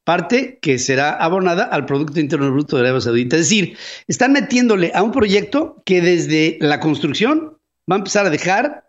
parte 0.06 0.60
que 0.62 0.78
será 0.78 1.16
abonada 1.16 1.64
al 1.64 1.84
Producto 1.84 2.20
Interno 2.20 2.52
Bruto 2.52 2.76
de 2.76 2.82
Arabia 2.82 3.00
Saudita. 3.00 3.34
Es 3.34 3.48
decir, 3.48 3.76
están 4.06 4.32
metiéndole 4.32 4.92
a 4.94 5.02
un 5.02 5.10
proyecto 5.10 5.82
que 5.84 6.00
desde 6.00 6.58
la 6.60 6.78
construcción 6.78 7.58
va 7.90 7.96
a 7.96 7.98
empezar 7.98 8.24
a 8.24 8.30
dejar 8.30 8.88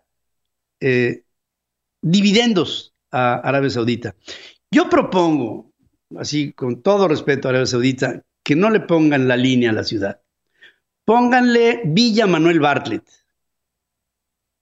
eh, 0.80 1.24
dividendos 2.00 2.94
a 3.10 3.34
Arabia 3.34 3.68
Saudita. 3.68 4.14
Yo 4.70 4.88
propongo, 4.88 5.72
así 6.16 6.52
con 6.52 6.82
todo 6.82 7.08
respeto 7.08 7.48
a 7.48 7.50
Arabia 7.50 7.66
Saudita, 7.66 8.22
que 8.44 8.54
no 8.54 8.70
le 8.70 8.78
pongan 8.78 9.26
la 9.26 9.36
línea 9.36 9.70
a 9.70 9.74
la 9.74 9.82
ciudad. 9.82 10.20
Pónganle 11.04 11.82
Villa 11.84 12.28
Manuel 12.28 12.60
Bartlett. 12.60 13.02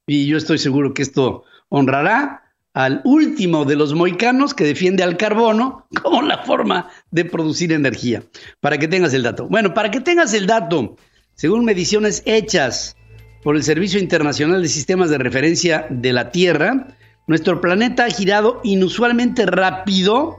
Y 0.07 0.27
yo 0.27 0.39
estoy 0.39 0.57
seguro 0.57 0.95
que 0.95 1.03
esto 1.03 1.45
honrará 1.69 2.46
al 2.77 3.01
último 3.05 3.65
de 3.65 3.75
los 3.75 3.95
moicanos 3.95 4.53
que 4.53 4.65
defiende 4.65 5.03
al 5.03 5.17
carbono 5.17 5.87
como 6.03 6.21
la 6.21 6.45
forma 6.45 6.91
de 7.11 7.25
producir 7.25 7.73
energía. 7.73 8.23
Para 8.61 8.77
que 8.77 8.87
tengas 8.87 9.15
el 9.15 9.23
dato. 9.23 9.49
Bueno, 9.49 9.73
para 9.73 9.91
que 9.91 10.03
tengas 10.03 10.35
el 10.35 10.47
dato, 10.47 10.95
según 11.33 11.65
mediciones 11.65 12.23
hechas 12.27 12.95
por 13.43 13.57
el 13.57 13.63
Servicio 13.63 13.99
Internacional 13.99 14.61
de 14.61 14.69
Sistemas 14.69 15.09
de 15.09 15.17
Referencia 15.17 15.87
de 15.89 16.13
la 16.13 16.31
Tierra, 16.31 16.89
nuestro 17.27 17.63
planeta 17.63 18.05
ha 18.05 18.11
girado 18.11 18.61
inusualmente 18.63 19.47
rápido 19.47 20.37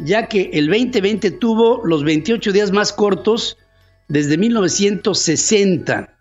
ya 0.00 0.26
que 0.26 0.50
el 0.54 0.66
2020 0.66 1.30
tuvo 1.30 1.86
los 1.86 2.02
28 2.02 2.50
días 2.50 2.72
más 2.72 2.92
cortos 2.92 3.56
desde 4.08 4.36
1960 4.36 6.12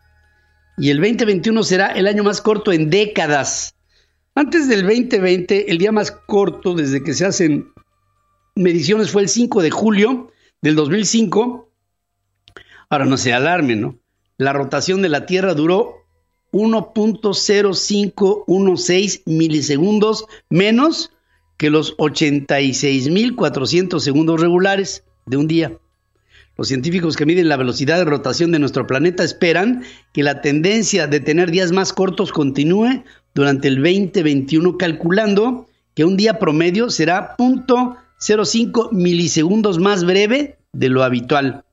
y 0.77 0.91
el 0.91 0.97
2021 0.97 1.63
será 1.63 1.87
el 1.87 2.05
año 2.05 2.23
más 2.23 2.41
corto 2.41 2.71
en 2.71 2.91
décadas. 2.91 3.73
Antes 4.33 4.69
del 4.69 4.83
2020, 4.83 5.71
el 5.71 5.77
día 5.77 5.91
más 5.91 6.11
corto 6.11 6.73
desde 6.73 7.03
que 7.03 7.13
se 7.13 7.25
hacen 7.25 7.73
mediciones 8.55 9.11
fue 9.11 9.23
el 9.23 9.29
5 9.29 9.61
de 9.61 9.71
julio 9.71 10.31
del 10.61 10.75
2005. 10.75 11.69
Ahora 12.89 13.03
no 13.05 13.17
se 13.17 13.33
alarmen, 13.33 13.81
¿no? 13.81 13.97
La 14.37 14.53
rotación 14.53 15.01
de 15.01 15.09
la 15.09 15.25
Tierra 15.25 15.53
duró 15.53 15.97
1.0516 16.53 19.23
milisegundos 19.25 20.27
menos 20.49 21.11
que 21.57 21.69
los 21.69 21.97
86.400 21.97 23.99
segundos 23.99 24.39
regulares 24.39 25.03
de 25.25 25.35
un 25.37 25.47
día. 25.47 25.77
Los 26.57 26.67
científicos 26.67 27.15
que 27.15 27.25
miden 27.25 27.49
la 27.49 27.57
velocidad 27.57 27.97
de 27.97 28.05
rotación 28.05 28.51
de 28.51 28.59
nuestro 28.59 28.85
planeta 28.85 29.23
esperan 29.23 29.83
que 30.13 30.23
la 30.23 30.41
tendencia 30.41 31.07
de 31.07 31.19
tener 31.19 31.49
días 31.49 31.71
más 31.71 31.93
cortos 31.93 32.31
continúe 32.31 33.03
durante 33.33 33.67
el 33.67 33.77
2021, 33.77 34.77
calculando 34.77 35.67
que 35.95 36.05
un 36.05 36.17
día 36.17 36.39
promedio 36.39 36.89
será 36.89 37.35
0.05 37.37 38.91
milisegundos 38.91 39.79
más 39.79 40.03
breve 40.03 40.57
de 40.73 40.89
lo 40.89 41.03
habitual. 41.03 41.63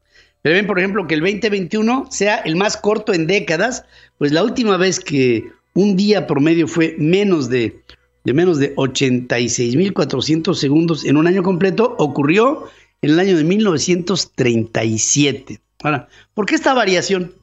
ven, 0.45 0.67
por 0.67 0.79
ejemplo, 0.79 1.07
que 1.07 1.15
el 1.15 1.21
2021 1.21 2.07
sea 2.11 2.37
el 2.37 2.57
más 2.57 2.77
corto 2.77 3.13
en 3.13 3.27
décadas, 3.27 3.85
pues 4.17 4.33
la 4.33 4.45
última 4.45 4.77
vez 4.77 5.01
que 5.01 5.45
un 5.75 5.97
día 5.97 6.27
promedio 6.27 6.67
fue 6.67 6.95
menos 6.99 7.49
de 7.49 7.83
de 8.29 8.35
menos 8.35 8.59
de 8.59 8.75
86.400 8.77 10.55
segundos 10.55 11.07
en 11.07 11.17
un 11.17 11.27
año 11.27 11.43
completo 11.43 11.97
ocurrió 11.99 12.65
en 13.03 13.11
el 13.11 13.21
año 13.21 13.37
de 13.37 13.45
1937. 13.45 15.61
Ahora, 15.83 16.09
¿por 16.35 16.47
qué 16.47 16.55
esta 16.55 16.73
variación? 16.75 17.35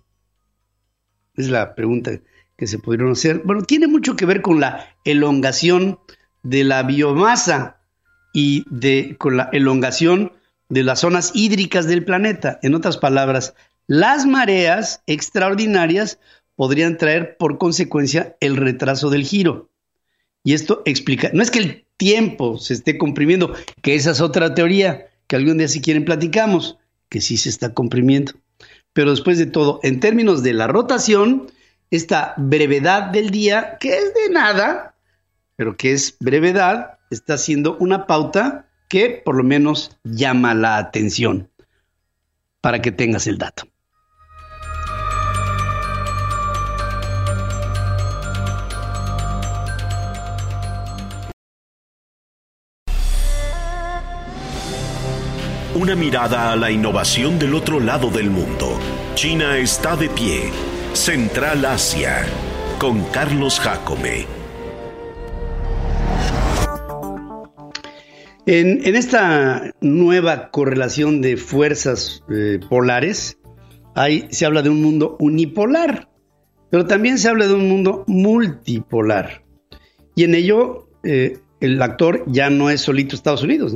Es 1.35 1.49
la 1.49 1.75
pregunta 1.75 2.11
que 2.57 2.67
se 2.67 2.79
pudieron 2.79 3.11
hacer. 3.11 3.41
Bueno, 3.43 3.63
tiene 3.63 3.87
mucho 3.87 4.15
que 4.15 4.25
ver 4.25 4.41
con 4.41 4.59
la 4.59 4.87
elongación 5.03 5.99
de 6.43 6.63
la 6.63 6.83
biomasa 6.83 7.81
y 8.33 8.65
de, 8.69 9.15
con 9.17 9.37
la 9.37 9.49
elongación 9.51 10.33
de 10.69 10.83
las 10.83 11.01
zonas 11.01 11.31
hídricas 11.33 11.87
del 11.87 12.05
planeta. 12.05 12.59
En 12.61 12.75
otras 12.75 12.97
palabras, 12.97 13.55
las 13.87 14.25
mareas 14.25 15.01
extraordinarias 15.07 16.19
podrían 16.55 16.97
traer 16.97 17.37
por 17.37 17.57
consecuencia 17.57 18.35
el 18.39 18.57
retraso 18.57 19.09
del 19.09 19.23
giro. 19.23 19.69
Y 20.43 20.53
esto 20.53 20.81
explica, 20.85 21.31
no 21.33 21.41
es 21.41 21.51
que 21.51 21.59
el 21.59 21.85
tiempo 21.97 22.57
se 22.57 22.73
esté 22.73 22.97
comprimiendo, 22.97 23.53
que 23.81 23.95
esa 23.95 24.11
es 24.11 24.21
otra 24.21 24.53
teoría, 24.53 25.07
que 25.27 25.35
algún 25.35 25.57
día 25.57 25.67
si 25.67 25.81
quieren 25.81 26.05
platicamos, 26.05 26.77
que 27.09 27.21
sí 27.21 27.37
se 27.37 27.49
está 27.49 27.73
comprimiendo. 27.73 28.33
Pero 28.93 29.11
después 29.11 29.37
de 29.37 29.45
todo, 29.45 29.79
en 29.83 29.99
términos 29.99 30.43
de 30.43 30.53
la 30.53 30.67
rotación, 30.67 31.51
esta 31.91 32.33
brevedad 32.37 33.03
del 33.03 33.29
día, 33.29 33.77
que 33.79 33.97
es 33.97 34.13
de 34.13 34.29
nada, 34.31 34.95
pero 35.55 35.77
que 35.77 35.93
es 35.93 36.17
brevedad, 36.19 36.99
está 37.09 37.37
siendo 37.37 37.77
una 37.77 38.07
pauta 38.07 38.67
que 38.89 39.21
por 39.23 39.35
lo 39.35 39.43
menos 39.43 39.97
llama 40.03 40.53
la 40.53 40.77
atención 40.77 41.49
para 42.61 42.81
que 42.81 42.91
tengas 42.91 43.27
el 43.27 43.37
dato. 43.37 43.67
Una 55.75 55.93
mirada 55.93 56.53
a 56.53 56.55
la 56.55 56.71
innovación 56.71 57.37
del 57.37 57.53
otro 57.53 57.81
lado 57.81 58.09
del 58.09 58.29
mundo. 58.29 58.79
China 59.15 59.57
está 59.57 59.97
de 59.97 60.07
pie. 60.07 60.43
Central 60.93 61.65
Asia. 61.65 62.25
Con 62.79 63.03
Carlos 63.11 63.59
Jacome. 63.59 64.25
En, 68.45 68.95
esta 68.95 69.73
nueva 69.81 70.49
correlación 70.49 71.19
de 71.19 71.35
fuerzas 71.35 72.23
eh, 72.29 72.61
polares, 72.69 73.37
hay, 73.95 74.29
se 74.31 74.45
habla 74.45 74.61
de 74.61 74.69
un 74.69 74.81
mundo 74.81 75.17
unipolar, 75.19 76.07
pero 76.69 76.85
también 76.85 77.17
se 77.17 77.27
habla 77.27 77.47
de 77.47 77.53
un 77.53 77.67
mundo 77.67 78.05
multipolar. 78.07 79.43
Y 80.15 80.23
en 80.23 80.35
ello, 80.35 80.87
eh, 81.03 81.39
el 81.59 81.81
actor 81.81 82.23
ya 82.27 82.49
no 82.49 82.69
es 82.69 82.79
solito 82.79 83.13
Estados 83.13 83.43
Unidos, 83.43 83.75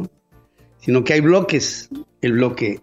sino 0.80 1.04
que 1.04 1.14
hay 1.14 1.22
bloques, 1.22 1.90
el 2.22 2.34
bloque 2.34 2.82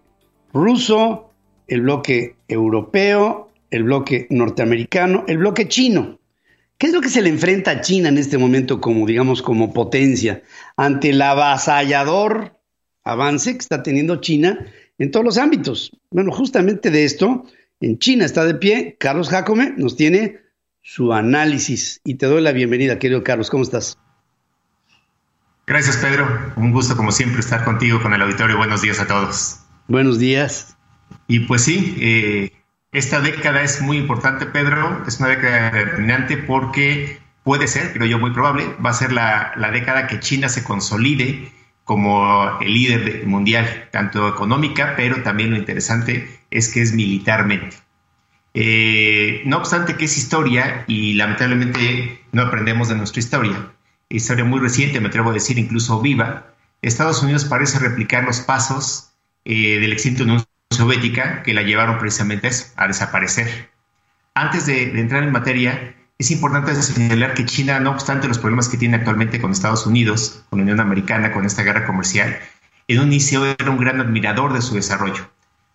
ruso, 0.53 1.31
el 1.67 1.83
bloque 1.83 2.37
europeo, 2.49 3.51
el 3.71 3.85
bloque 3.85 4.27
norteamericano, 4.31 5.25
el 5.29 5.39
bloque 5.39 5.69
chino. 5.69 6.19
¿Qué 6.79 6.89
es 6.89 6.93
lo 6.93 7.01
que 7.01 7.09
se 7.09 7.23
le 7.23 7.31
enfrenta 7.31 7.71
a 7.71 7.81
China 7.81 8.09
en 8.09 8.19
este 8.19 8.39
momento 8.39 8.81
como, 8.81 9.07
digamos, 9.07 9.41
como 9.43 9.73
potencia 9.73 10.43
ante 10.77 11.11
el 11.11 11.23
avasallador 11.23 12.61
avance 13.03 13.53
que 13.53 13.59
está 13.59 13.83
teniendo 13.83 14.21
China 14.21 14.67
en 14.99 15.11
todos 15.11 15.25
los 15.25 15.39
ámbitos? 15.39 15.91
Bueno, 16.11 16.33
justamente 16.33 16.91
de 16.91 17.05
esto, 17.05 17.47
en 17.81 17.99
China 17.99 18.27
está 18.27 18.45
de 18.45 18.55
pie, 18.55 18.97
Carlos 18.99 19.31
Jacome 19.31 19.73
nos 19.77 19.97
tiene 19.97 20.41
su 20.83 21.13
análisis 21.13 22.01
y 22.05 22.15
te 22.15 22.27
doy 22.27 22.43
la 22.43 22.53
bienvenida, 22.53 22.99
querido 22.99 23.25
Carlos, 23.25 23.51
¿cómo 23.51 23.63
estás? 23.63 23.99
Gracias, 25.67 25.97
Pedro. 25.97 26.53
Un 26.55 26.71
gusto, 26.71 26.97
como 26.97 27.11
siempre, 27.11 27.41
estar 27.41 27.65
contigo 27.65 28.01
con 28.01 28.15
el 28.15 28.23
auditorio. 28.23 28.57
Buenos 28.57 28.83
días 28.83 29.01
a 29.01 29.07
todos. 29.09 29.59
Buenos 29.89 30.21
días. 30.21 30.77
Y 31.27 31.41
pues 31.41 31.63
sí, 31.63 31.97
eh, 31.99 32.53
esta 32.93 33.21
década 33.21 33.63
es 33.63 33.83
muy 33.83 33.97
importante, 33.97 34.47
Pedro, 34.47 35.03
es 35.09 35.19
una 35.19 35.31
década 35.31 35.73
determinante 35.73 36.37
porque 36.37 37.19
puede 37.43 37.67
ser, 37.67 37.93
creo 37.93 38.07
yo 38.07 38.19
muy 38.21 38.31
probable, 38.31 38.65
va 38.85 38.91
a 38.91 38.95
ser 38.95 39.13
la, 39.13 39.55
década 39.73 40.07
que 40.07 40.21
China 40.21 40.49
se 40.49 40.63
consolide 40.63 41.51
como 41.83 42.59
el 42.61 42.73
líder 42.73 43.27
mundial, 43.27 43.89
tanto 43.91 44.29
económica, 44.29 44.95
pero 44.97 45.23
también 45.25 45.51
lo 45.51 45.57
interesante 45.57 46.41
es 46.51 46.73
que 46.73 46.83
es 46.83 46.93
militarmente. 46.93 47.77
Eh, 48.55 49.43
no 49.45 49.59
obstante 49.59 49.97
que 49.97 50.05
es 50.05 50.17
historia 50.17 50.85
y 50.87 51.15
lamentablemente 51.15 52.21
no 52.31 52.43
aprendemos 52.43 52.89
de 52.89 52.95
nuestra 52.95 53.21
historia, 53.21 53.73
historia 54.09 54.45
muy 54.45 54.61
reciente, 54.61 55.01
me 55.01 55.09
atrevo 55.09 55.31
a 55.31 55.35
decir 55.35 55.59
incluso 55.59 56.01
viva, 56.01 56.55
Estados 56.83 57.23
Unidos 57.23 57.45
parece 57.45 57.79
replicar 57.79 58.25
los 58.25 58.41
pasos 58.41 59.11
eh, 59.45 59.79
del 59.81 59.93
extinto 59.93 60.25
Unión 60.25 60.45
soviética 60.71 61.43
que 61.43 61.55
la 61.55 61.63
llevaron 61.63 61.99
precisamente 61.99 62.51
a 62.77 62.87
desaparecer. 62.87 63.71
Antes 64.35 64.67
de, 64.67 65.01
entrar 65.01 65.23
en 65.23 65.33
materia, 65.33 65.95
es 66.19 66.31
importante 66.31 66.75
señalar 66.75 67.35
que 67.35 67.45
China, 67.47 67.81
no 67.81 67.91
obstante 67.91 68.29
los 68.29 68.39
problemas 68.39 68.69
que 68.69 68.77
tiene 68.77 68.97
actualmente 68.97 69.41
con 69.41 69.53
Estados 69.53 69.87
Unidos, 69.87 70.45
con 70.51 70.59
la 70.59 70.65
Unión 70.65 70.81
Americana, 70.81 71.33
con 71.33 71.45
esta 71.45 71.63
guerra 71.63 71.87
comercial, 71.87 72.39
en 72.89 73.01
un 73.01 73.07
inicio 73.07 73.45
era 73.45 73.71
un 73.71 73.79
gran 73.79 74.01
admirador 74.01 74.53
de 74.53 74.63
su 74.63 74.75
desarrollo. 74.75 75.29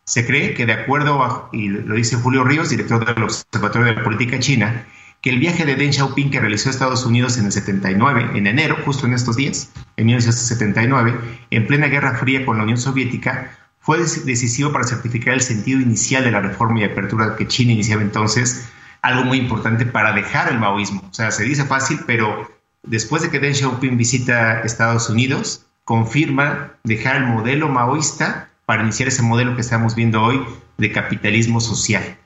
Se 0.03 0.25
cree 0.25 0.53
que 0.53 0.65
de 0.65 0.73
acuerdo 0.73 1.23
a, 1.23 1.49
y 1.51 1.69
lo 1.69 1.95
dice 1.95 2.15
Julio 2.15 2.43
Ríos, 2.43 2.69
director 2.69 3.05
del 3.05 3.23
Observatorio 3.23 3.87
de 3.87 3.95
la 3.95 4.03
Política 4.03 4.39
China, 4.39 4.85
que 5.21 5.29
el 5.29 5.39
viaje 5.39 5.65
de 5.65 5.75
Deng 5.75 5.93
Xiaoping 5.93 6.31
que 6.31 6.39
realizó 6.39 6.69
a 6.69 6.71
Estados 6.71 7.05
Unidos 7.05 7.37
en 7.37 7.45
el 7.45 7.51
79, 7.51 8.31
en 8.33 8.47
enero, 8.47 8.77
justo 8.83 9.05
en 9.05 9.13
estos 9.13 9.35
días, 9.35 9.71
en 9.97 10.07
1979, 10.07 11.13
en 11.51 11.67
plena 11.67 11.87
Guerra 11.87 12.17
Fría 12.17 12.43
con 12.45 12.57
la 12.57 12.63
Unión 12.63 12.79
Soviética, 12.79 13.55
fue 13.79 13.99
decisivo 13.99 14.71
para 14.71 14.85
certificar 14.85 15.35
el 15.35 15.41
sentido 15.41 15.79
inicial 15.79 16.23
de 16.23 16.31
la 16.31 16.41
reforma 16.41 16.79
y 16.79 16.83
apertura 16.85 17.35
que 17.35 17.47
China 17.47 17.73
iniciaba 17.73 18.01
entonces, 18.01 18.67
algo 19.01 19.23
muy 19.23 19.37
importante 19.37 19.85
para 19.85 20.13
dejar 20.13 20.51
el 20.51 20.59
maoísmo. 20.59 21.01
O 21.09 21.13
sea, 21.13 21.31
se 21.31 21.43
dice 21.43 21.65
fácil, 21.65 21.99
pero 22.05 22.51
después 22.83 23.21
de 23.21 23.29
que 23.29 23.39
Deng 23.39 23.53
Xiaoping 23.53 23.97
visita 23.97 24.61
Estados 24.61 25.09
Unidos, 25.09 25.65
confirma 25.83 26.73
dejar 26.83 27.17
el 27.17 27.25
modelo 27.25 27.69
maoísta 27.69 28.49
para 28.65 28.83
iniciar 28.83 29.09
ese 29.09 29.21
modelo 29.21 29.55
que 29.55 29.61
estamos 29.61 29.95
viendo 29.95 30.21
hoy 30.21 30.41
de 30.77 30.91
capitalismo 30.91 31.59
social. 31.59 32.17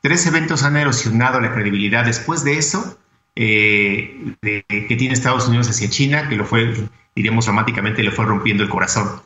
Tres 0.00 0.26
eventos 0.26 0.62
han 0.62 0.76
erosionado 0.76 1.40
la 1.40 1.52
credibilidad 1.52 2.04
después 2.04 2.44
de 2.44 2.58
eso 2.58 2.98
eh, 3.34 4.34
que 4.40 4.96
tiene 4.96 5.14
Estados 5.14 5.48
Unidos 5.48 5.68
hacia 5.68 5.88
China, 5.88 6.28
que 6.28 6.36
lo 6.36 6.44
fue, 6.44 6.74
diríamos 7.14 7.46
dramáticamente, 7.46 8.02
le 8.02 8.10
fue 8.10 8.24
rompiendo 8.24 8.62
el 8.62 8.68
corazón. 8.68 9.22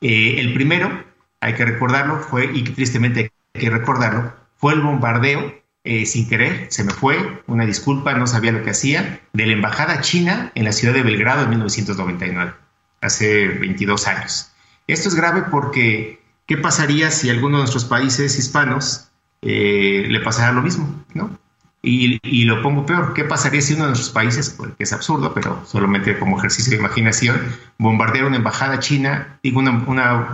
Eh, 0.00 0.36
el 0.38 0.54
primero 0.54 1.04
hay 1.40 1.54
que 1.54 1.64
recordarlo, 1.64 2.20
fue, 2.20 2.50
y 2.52 2.62
tristemente 2.62 3.32
hay 3.54 3.60
que 3.60 3.70
recordarlo, 3.70 4.34
fue 4.56 4.74
el 4.74 4.82
bombardeo 4.82 5.54
eh, 5.84 6.06
sin 6.06 6.28
querer, 6.28 6.66
se 6.70 6.82
me 6.82 6.92
fue, 6.92 7.42
una 7.46 7.64
disculpa, 7.64 8.14
no 8.14 8.26
sabía 8.26 8.52
lo 8.52 8.62
que 8.62 8.70
hacía, 8.70 9.20
de 9.32 9.46
la 9.46 9.52
embajada 9.52 10.00
china 10.00 10.50
en 10.54 10.64
la 10.64 10.72
ciudad 10.72 10.94
de 10.94 11.02
Belgrado 11.02 11.44
en 11.44 11.50
1999, 11.50 12.54
hace 13.00 13.48
22 13.48 14.06
años. 14.08 14.52
Esto 14.88 15.08
es 15.08 15.14
grave 15.14 15.44
porque, 15.50 16.20
¿qué 16.46 16.56
pasaría 16.56 17.10
si 17.10 17.30
alguno 17.30 17.58
de 17.58 17.62
nuestros 17.62 17.84
países 17.84 18.38
hispanos 18.38 19.10
eh, 19.42 20.06
le 20.08 20.20
pasara 20.20 20.52
lo 20.52 20.62
mismo? 20.62 21.04
¿no? 21.14 21.38
Y, 21.88 22.44
lo 22.46 22.62
pongo 22.62 22.84
peor, 22.84 23.14
¿qué 23.14 23.22
pasaría 23.22 23.60
si 23.60 23.74
uno 23.74 23.84
de 23.84 23.90
nuestros 23.90 24.12
países, 24.12 24.50
porque 24.50 24.82
es 24.82 24.92
absurdo, 24.92 25.32
pero 25.32 25.64
solamente 25.66 26.18
como 26.18 26.36
ejercicio 26.36 26.72
de 26.72 26.78
imaginación, 26.78 27.40
bombardeara 27.78 28.26
una 28.26 28.38
embajada 28.38 28.80
china, 28.80 29.38
digo, 29.40 29.60
una, 29.60 29.70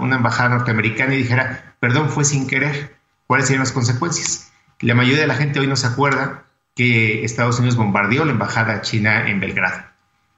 una, 0.01 0.17
embajada 0.17 0.49
norteamericana 0.49 1.15
y 1.15 1.19
dijera, 1.19 1.77
perdón, 1.79 2.09
fue 2.09 2.25
sin 2.25 2.47
querer, 2.47 2.97
¿cuáles 3.27 3.49
serían 3.49 3.65
las 3.65 3.73
consecuencias? 3.73 4.51
La 4.81 4.95
mayoría 4.95 5.21
de 5.21 5.27
la 5.27 5.35
gente 5.35 5.61
hoy 5.61 5.67
no 5.67 5.77
se 5.77 5.87
acuerda 5.87 6.45
que 6.75 7.23
Estados 7.23 7.59
Unidos 7.59 7.77
bombardeó 7.77 8.25
la 8.25 8.33
embajada 8.33 8.81
china 8.81 9.29
en 9.29 9.39
Belgrado. 9.39 9.83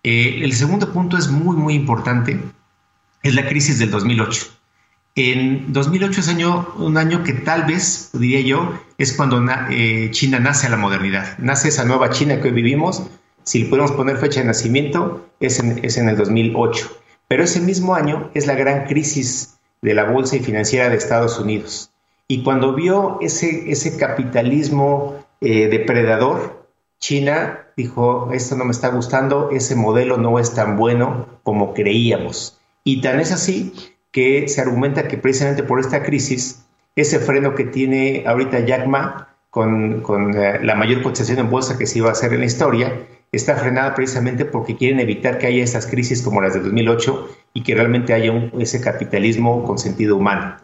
Eh, 0.03 0.41
el 0.43 0.53
segundo 0.53 0.93
punto 0.93 1.17
es 1.17 1.29
muy, 1.29 1.57
muy 1.57 1.75
importante, 1.75 2.41
es 3.23 3.35
la 3.37 3.47
crisis 3.47 3.79
del 3.79 3.93
2008. 3.93 4.47
En 5.17 5.73
2008 5.73 6.21
es 6.21 6.29
año, 6.29 6.67
un 6.77 6.97
año 6.97 7.23
que 7.23 7.35
tal 7.35 7.67
vez, 7.67 8.11
diría 8.15 8.41
yo, 8.41 8.81
es 8.99 9.13
cuando 9.13 9.41
eh, 9.71 10.09
China 10.11 10.41
nace 10.41 10.67
a 10.67 10.71
la 10.71 10.77
modernidad. 10.77 11.39
Nace 11.39 11.69
esa 11.69 11.85
nueva 11.85 12.11
China 12.11 12.41
que 12.41 12.49
hoy 12.49 12.55
vivimos. 12.55 13.05
Si 13.45 13.63
le 13.63 13.71
podemos 13.71 13.93
poner 13.93 14.17
fecha 14.17 14.41
de 14.41 14.47
nacimiento, 14.47 15.25
es 15.39 15.61
en, 15.61 15.85
es 15.85 15.99
en 15.99 16.09
el 16.09 16.17
2008. 16.17 16.91
Pero 17.29 17.45
ese 17.45 17.61
mismo 17.61 17.95
año 17.95 18.29
es 18.35 18.49
la 18.49 18.55
gran 18.55 18.87
crisis 18.87 19.57
de 19.83 19.95
la 19.95 20.03
bolsa 20.03 20.35
y 20.35 20.41
financiera 20.41 20.89
de 20.89 20.97
Estados 20.97 21.39
Unidos. 21.39 21.93
Y 22.27 22.43
cuando 22.43 22.75
vio 22.75 23.19
ese, 23.21 23.71
ese 23.71 23.97
capitalismo 23.97 25.25
eh, 25.41 25.69
depredador, 25.69 26.67
China 26.99 27.69
dijo, 27.77 28.31
esto 28.33 28.57
no 28.57 28.65
me 28.65 28.73
está 28.73 28.89
gustando, 28.89 29.51
ese 29.51 29.77
modelo 29.77 30.17
no 30.17 30.41
es 30.41 30.55
tan 30.55 30.77
bueno 30.77 31.29
como 31.45 31.73
creíamos. 31.73 32.59
Y 32.83 33.01
tan 33.01 33.21
es 33.21 33.31
así 33.31 33.94
que 34.15 34.47
se 34.47 34.61
argumenta 34.61 35.09
que 35.09 35.19
precisamente 35.19 35.65
por 35.65 35.81
esta 35.81 36.05
crisis, 36.05 36.65
ese 36.95 37.19
freno 37.19 37.57
que 37.57 37.65
tiene 37.65 38.23
ahorita 38.25 38.61
Jack 38.61 38.87
Ma 38.87 39.27
con, 39.51 40.03
con 40.03 40.41
eh, 40.41 40.61
la 40.63 40.77
mayor 40.77 41.03
cotización 41.03 41.41
en 41.41 41.51
bolsa 41.51 41.77
que 41.77 41.87
se 41.87 41.99
iba 41.99 42.11
a 42.11 42.13
hacer 42.13 42.33
en 42.33 42.39
la 42.39 42.47
historia, 42.47 43.07
está 43.33 43.57
frenada 43.57 43.93
precisamente 43.97 44.45
porque 44.45 44.77
quieren 44.77 45.01
evitar 45.01 45.39
que 45.39 45.49
haya 45.49 45.65
esas 45.65 45.89
crisis 45.89 46.23
como 46.23 46.41
las 46.41 46.55
de 46.55 46.61
2008 46.61 47.29
y 47.55 47.65
que 47.65 47.75
realmente 47.75 48.13
haya 48.13 48.31
un, 48.31 48.53
ese 48.61 48.81
capitalismo 48.81 49.65
con 49.65 49.79
sentido 49.79 50.17
humano. 50.17 50.59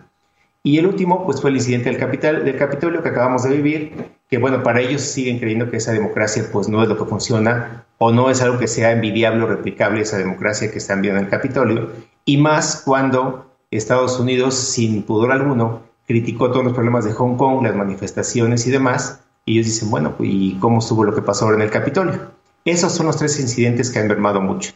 Y 0.63 0.79
el 0.79 0.87
último, 0.87 1.27
pues 1.27 1.41
fue 1.41 1.51
el 1.51 1.57
incidente 1.57 1.91
del, 1.91 1.99
capital, 1.99 2.45
del 2.45 2.57
Capitolio 2.57 3.03
que 3.03 3.09
acabamos 3.09 3.43
de 3.43 3.51
vivir, 3.51 3.95
que 4.29 4.39
bueno, 4.39 4.63
para 4.63 4.81
ellos 4.81 5.01
siguen 5.01 5.41
creyendo 5.41 5.73
que 5.73 5.79
esa 5.79 5.91
democracia 5.93 6.45
pues 6.53 6.69
no 6.69 6.85
es 6.85 6.89
lo 6.89 6.97
que 6.97 7.05
funciona 7.05 7.85
o 7.99 8.13
no 8.13 8.31
es 8.31 8.43
algo 8.43 8.61
que 8.61 8.69
sea 8.69 8.93
envidiable 8.93 9.43
o 9.43 9.49
replicable 9.49 10.03
esa 10.03 10.19
democracia 10.19 10.71
que 10.71 10.79
están 10.79 11.03
viendo 11.03 11.19
en 11.19 11.25
el 11.25 11.31
Capitolio 11.33 11.91
y 12.25 12.37
más 12.37 12.83
cuando 12.85 13.51
Estados 13.71 14.19
Unidos, 14.19 14.55
sin 14.55 15.03
pudor 15.03 15.33
alguno, 15.33 15.83
criticó 16.07 16.51
todos 16.51 16.65
los 16.65 16.75
problemas 16.75 17.05
de 17.05 17.13
Hong 17.13 17.37
Kong, 17.37 17.63
las 17.63 17.77
manifestaciones 17.77 18.67
y 18.67 18.71
demás, 18.71 19.21
y 19.45 19.55
ellos 19.55 19.67
dicen, 19.67 19.91
bueno, 19.91 20.15
¿y 20.19 20.55
cómo 20.55 20.81
estuvo 20.81 21.05
lo 21.05 21.15
que 21.15 21.23
pasó 21.23 21.45
ahora 21.45 21.57
en 21.57 21.63
el 21.63 21.71
Capitolio? 21.71 22.33
Esos 22.65 22.93
son 22.93 23.07
los 23.07 23.17
tres 23.17 23.39
incidentes 23.41 23.91
que 23.91 24.01
han 24.01 24.09
mermado 24.09 24.41
mucho. 24.41 24.73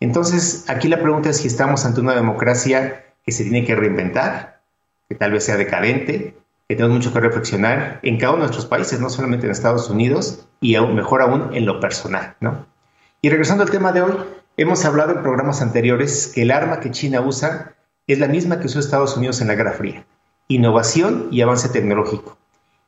Entonces, 0.00 0.64
aquí 0.68 0.88
la 0.88 1.00
pregunta 1.00 1.30
es 1.30 1.38
si 1.38 1.48
estamos 1.48 1.84
ante 1.84 2.00
una 2.00 2.14
democracia 2.14 3.06
que 3.24 3.32
se 3.32 3.42
tiene 3.42 3.64
que 3.64 3.74
reinventar, 3.74 4.60
que 5.08 5.14
tal 5.14 5.32
vez 5.32 5.44
sea 5.44 5.56
decadente, 5.56 6.36
que 6.68 6.76
tenemos 6.76 6.96
mucho 6.96 7.12
que 7.12 7.20
reflexionar 7.20 8.00
en 8.02 8.18
cada 8.18 8.32
uno 8.32 8.42
de 8.42 8.48
nuestros 8.48 8.66
países, 8.66 9.00
no 9.00 9.08
solamente 9.08 9.46
en 9.46 9.52
Estados 9.52 9.88
Unidos 9.88 10.46
y 10.60 10.74
aún, 10.74 10.94
mejor 10.94 11.22
aún 11.22 11.54
en 11.54 11.64
lo 11.64 11.80
personal, 11.80 12.34
¿no? 12.40 12.66
Y 13.22 13.30
regresando 13.30 13.62
al 13.62 13.70
tema 13.70 13.92
de 13.92 14.02
hoy, 14.02 14.14
hemos 14.56 14.84
hablado 14.84 15.12
en 15.12 15.22
programas 15.22 15.60
anteriores 15.62 16.32
que 16.34 16.42
el 16.42 16.50
arma 16.50 16.80
que 16.80 16.90
China 16.90 17.20
usa 17.20 17.74
es 18.06 18.18
la 18.18 18.28
misma 18.28 18.60
que 18.60 18.66
usó 18.66 18.78
Estados 18.78 19.16
Unidos 19.16 19.40
en 19.40 19.48
la 19.48 19.54
Guerra 19.54 19.72
Fría, 19.72 20.06
innovación 20.48 21.28
y 21.30 21.42
avance 21.42 21.68
tecnológico. 21.68 22.38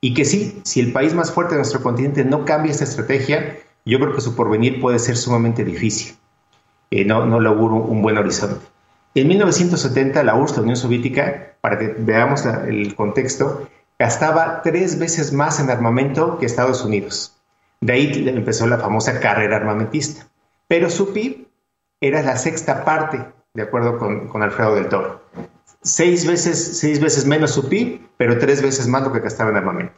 Y 0.01 0.15
que 0.15 0.25
sí, 0.25 0.61
si 0.65 0.81
el 0.81 0.93
país 0.93 1.15
más 1.15 1.33
fuerte 1.33 1.55
de 1.55 1.59
nuestro 1.59 1.83
continente 1.83 2.25
no 2.25 2.45
cambia 2.45 2.71
esta 2.71 2.85
estrategia, 2.85 3.59
yo 3.85 3.99
creo 3.99 4.15
que 4.15 4.21
su 4.21 4.37
porvenir 4.37 4.81
puede 4.81 4.99
ser 4.99 5.17
sumamente 5.17 5.65
difícil. 5.65 6.17
Eh, 6.91 7.05
no, 7.05 7.41
le 7.41 7.49
auguro 7.49 7.77
un 7.77 8.01
buen 8.01 8.17
horizonte. 8.17 8.65
En 9.15 9.27
1970, 9.29 10.23
la 10.23 10.37
URSS, 10.37 10.57
la 10.57 10.63
Unión 10.63 10.77
Soviética, 10.77 11.55
para 11.61 11.79
que 11.79 11.89
veamos 11.99 12.47
el 12.47 12.95
contexto, 12.95 13.69
gastaba 13.99 14.63
tres 14.63 14.99
veces 14.99 15.33
más 15.33 15.59
en 15.59 15.71
armamento 15.71 16.39
que 16.39 16.47
Estados 16.47 16.85
Unidos. 16.85 17.35
De 17.81 17.95
ahí 17.95 18.29
empezó 18.29 18.67
la 18.67 18.79
famosa 18.79 19.19
carrera 19.19 19.57
armamentista. 19.57 20.29
Pero 20.69 20.91
su 20.91 21.13
PIB 21.13 21.48
era 22.01 22.23
la 22.23 22.37
sexta 22.37 22.85
parte, 22.85 23.25
de 23.55 23.63
acuerdo 23.63 23.99
con, 23.99 24.43
Alfredo 24.43 24.75
del 24.75 24.89
Toro. 24.89 25.21
Seis 25.83 26.27
veces, 26.27 26.79
seis 26.79 27.01
veces 27.01 27.27
menos 27.27 27.53
su 27.53 27.69
PIB, 27.69 28.01
pero 28.17 28.39
tres 28.39 28.63
veces 28.63 28.87
más 28.89 29.03
lo 29.03 29.13
que 29.13 29.21
gastaba 29.21 29.51
en 29.51 29.57
armamento. 29.57 29.95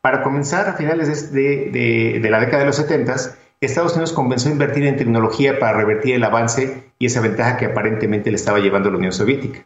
Para 0.00 0.22
comenzar, 0.22 0.68
a 0.68 0.74
finales 0.74 1.32
de, 1.32 2.20
la 2.28 2.40
década 2.40 2.60
de 2.60 2.66
los 2.66 2.76
70, 2.76 3.16
Estados 3.60 3.92
Unidos 3.92 4.12
comenzó 4.12 4.48
a 4.48 4.52
invertir 4.52 4.84
en 4.84 4.96
tecnología 4.96 5.58
para 5.60 5.76
revertir 5.76 6.16
el 6.16 6.24
avance 6.24 6.92
y 6.98 7.06
esa 7.06 7.20
ventaja 7.20 7.56
que 7.56 7.66
aparentemente 7.66 8.30
le 8.30 8.36
estaba 8.36 8.58
llevando 8.58 8.90
la 8.90 8.98
Unión 8.98 9.12
Soviética, 9.12 9.64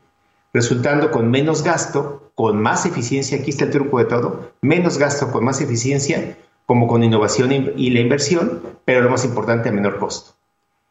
resultando 0.53 1.11
con 1.11 1.31
menos 1.31 1.63
gasto, 1.63 2.31
con 2.35 2.61
más 2.61 2.85
eficiencia, 2.85 3.39
aquí 3.39 3.51
está 3.51 3.65
el 3.65 3.71
truco 3.71 3.99
de 3.99 4.05
todo, 4.05 4.53
menos 4.61 4.99
gasto 4.99 5.31
con 5.31 5.45
más 5.45 5.63
eficiencia, 5.63 6.37
como 6.67 6.87
con 6.87 7.03
innovación 7.03 7.53
y 7.53 7.91
la 7.91 8.01
inversión, 8.01 8.61
pero 8.85 9.01
lo 9.01 9.09
más 9.09 9.25
importante, 9.25 9.71
a 9.71 9.73
menor 9.73 9.99
costo. 9.99 10.36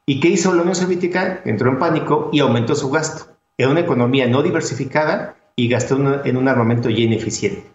¿Y 0.07 0.19
qué 0.19 0.27
hizo 0.27 0.53
la 0.53 0.61
Unión 0.61 0.75
Soviética? 0.75 1.41
Entró 1.45 1.71
en 1.71 1.79
pánico 1.79 2.29
y 2.31 2.39
aumentó 2.39 2.75
su 2.75 2.91
gasto. 2.91 3.33
en 3.57 3.69
una 3.69 3.79
economía 3.79 4.27
no 4.27 4.43
diversificada 4.43 5.37
y 5.55 5.69
gastó 5.69 5.95
en 6.25 6.37
un 6.37 6.47
armamento 6.47 6.89
ya 6.89 6.99
ineficiente. 6.99 7.71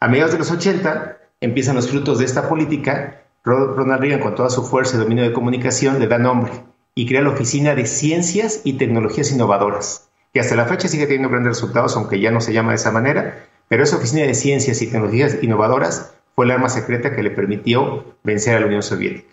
A 0.00 0.08
mediados 0.08 0.32
de 0.32 0.38
los 0.38 0.50
80 0.50 1.18
empiezan 1.40 1.76
los 1.76 1.88
frutos 1.88 2.18
de 2.18 2.24
esta 2.24 2.48
política. 2.48 3.22
Ronald 3.44 4.00
Reagan, 4.00 4.20
con 4.20 4.34
toda 4.34 4.50
su 4.50 4.64
fuerza 4.64 4.96
y 4.96 4.98
dominio 4.98 5.22
de 5.22 5.32
comunicación, 5.32 6.00
le 6.00 6.08
da 6.08 6.18
nombre 6.18 6.52
y 6.94 7.06
crea 7.06 7.22
la 7.22 7.30
Oficina 7.30 7.74
de 7.74 7.86
Ciencias 7.86 8.60
y 8.64 8.74
Tecnologías 8.74 9.32
Innovadoras, 9.32 10.10
que 10.32 10.40
hasta 10.40 10.56
la 10.56 10.66
fecha 10.66 10.88
sigue 10.88 11.06
teniendo 11.06 11.30
grandes 11.30 11.54
resultados, 11.54 11.96
aunque 11.96 12.20
ya 12.20 12.30
no 12.30 12.40
se 12.40 12.52
llama 12.52 12.70
de 12.70 12.76
esa 12.76 12.90
manera, 12.90 13.46
pero 13.68 13.84
esa 13.84 13.96
Oficina 13.96 14.22
de 14.22 14.34
Ciencias 14.34 14.82
y 14.82 14.86
Tecnologías 14.88 15.38
Innovadoras 15.42 16.14
fue 16.34 16.44
el 16.44 16.50
arma 16.50 16.68
secreta 16.68 17.14
que 17.14 17.22
le 17.22 17.30
permitió 17.30 18.16
vencer 18.24 18.56
a 18.56 18.60
la 18.60 18.66
Unión 18.66 18.82
Soviética. 18.82 19.32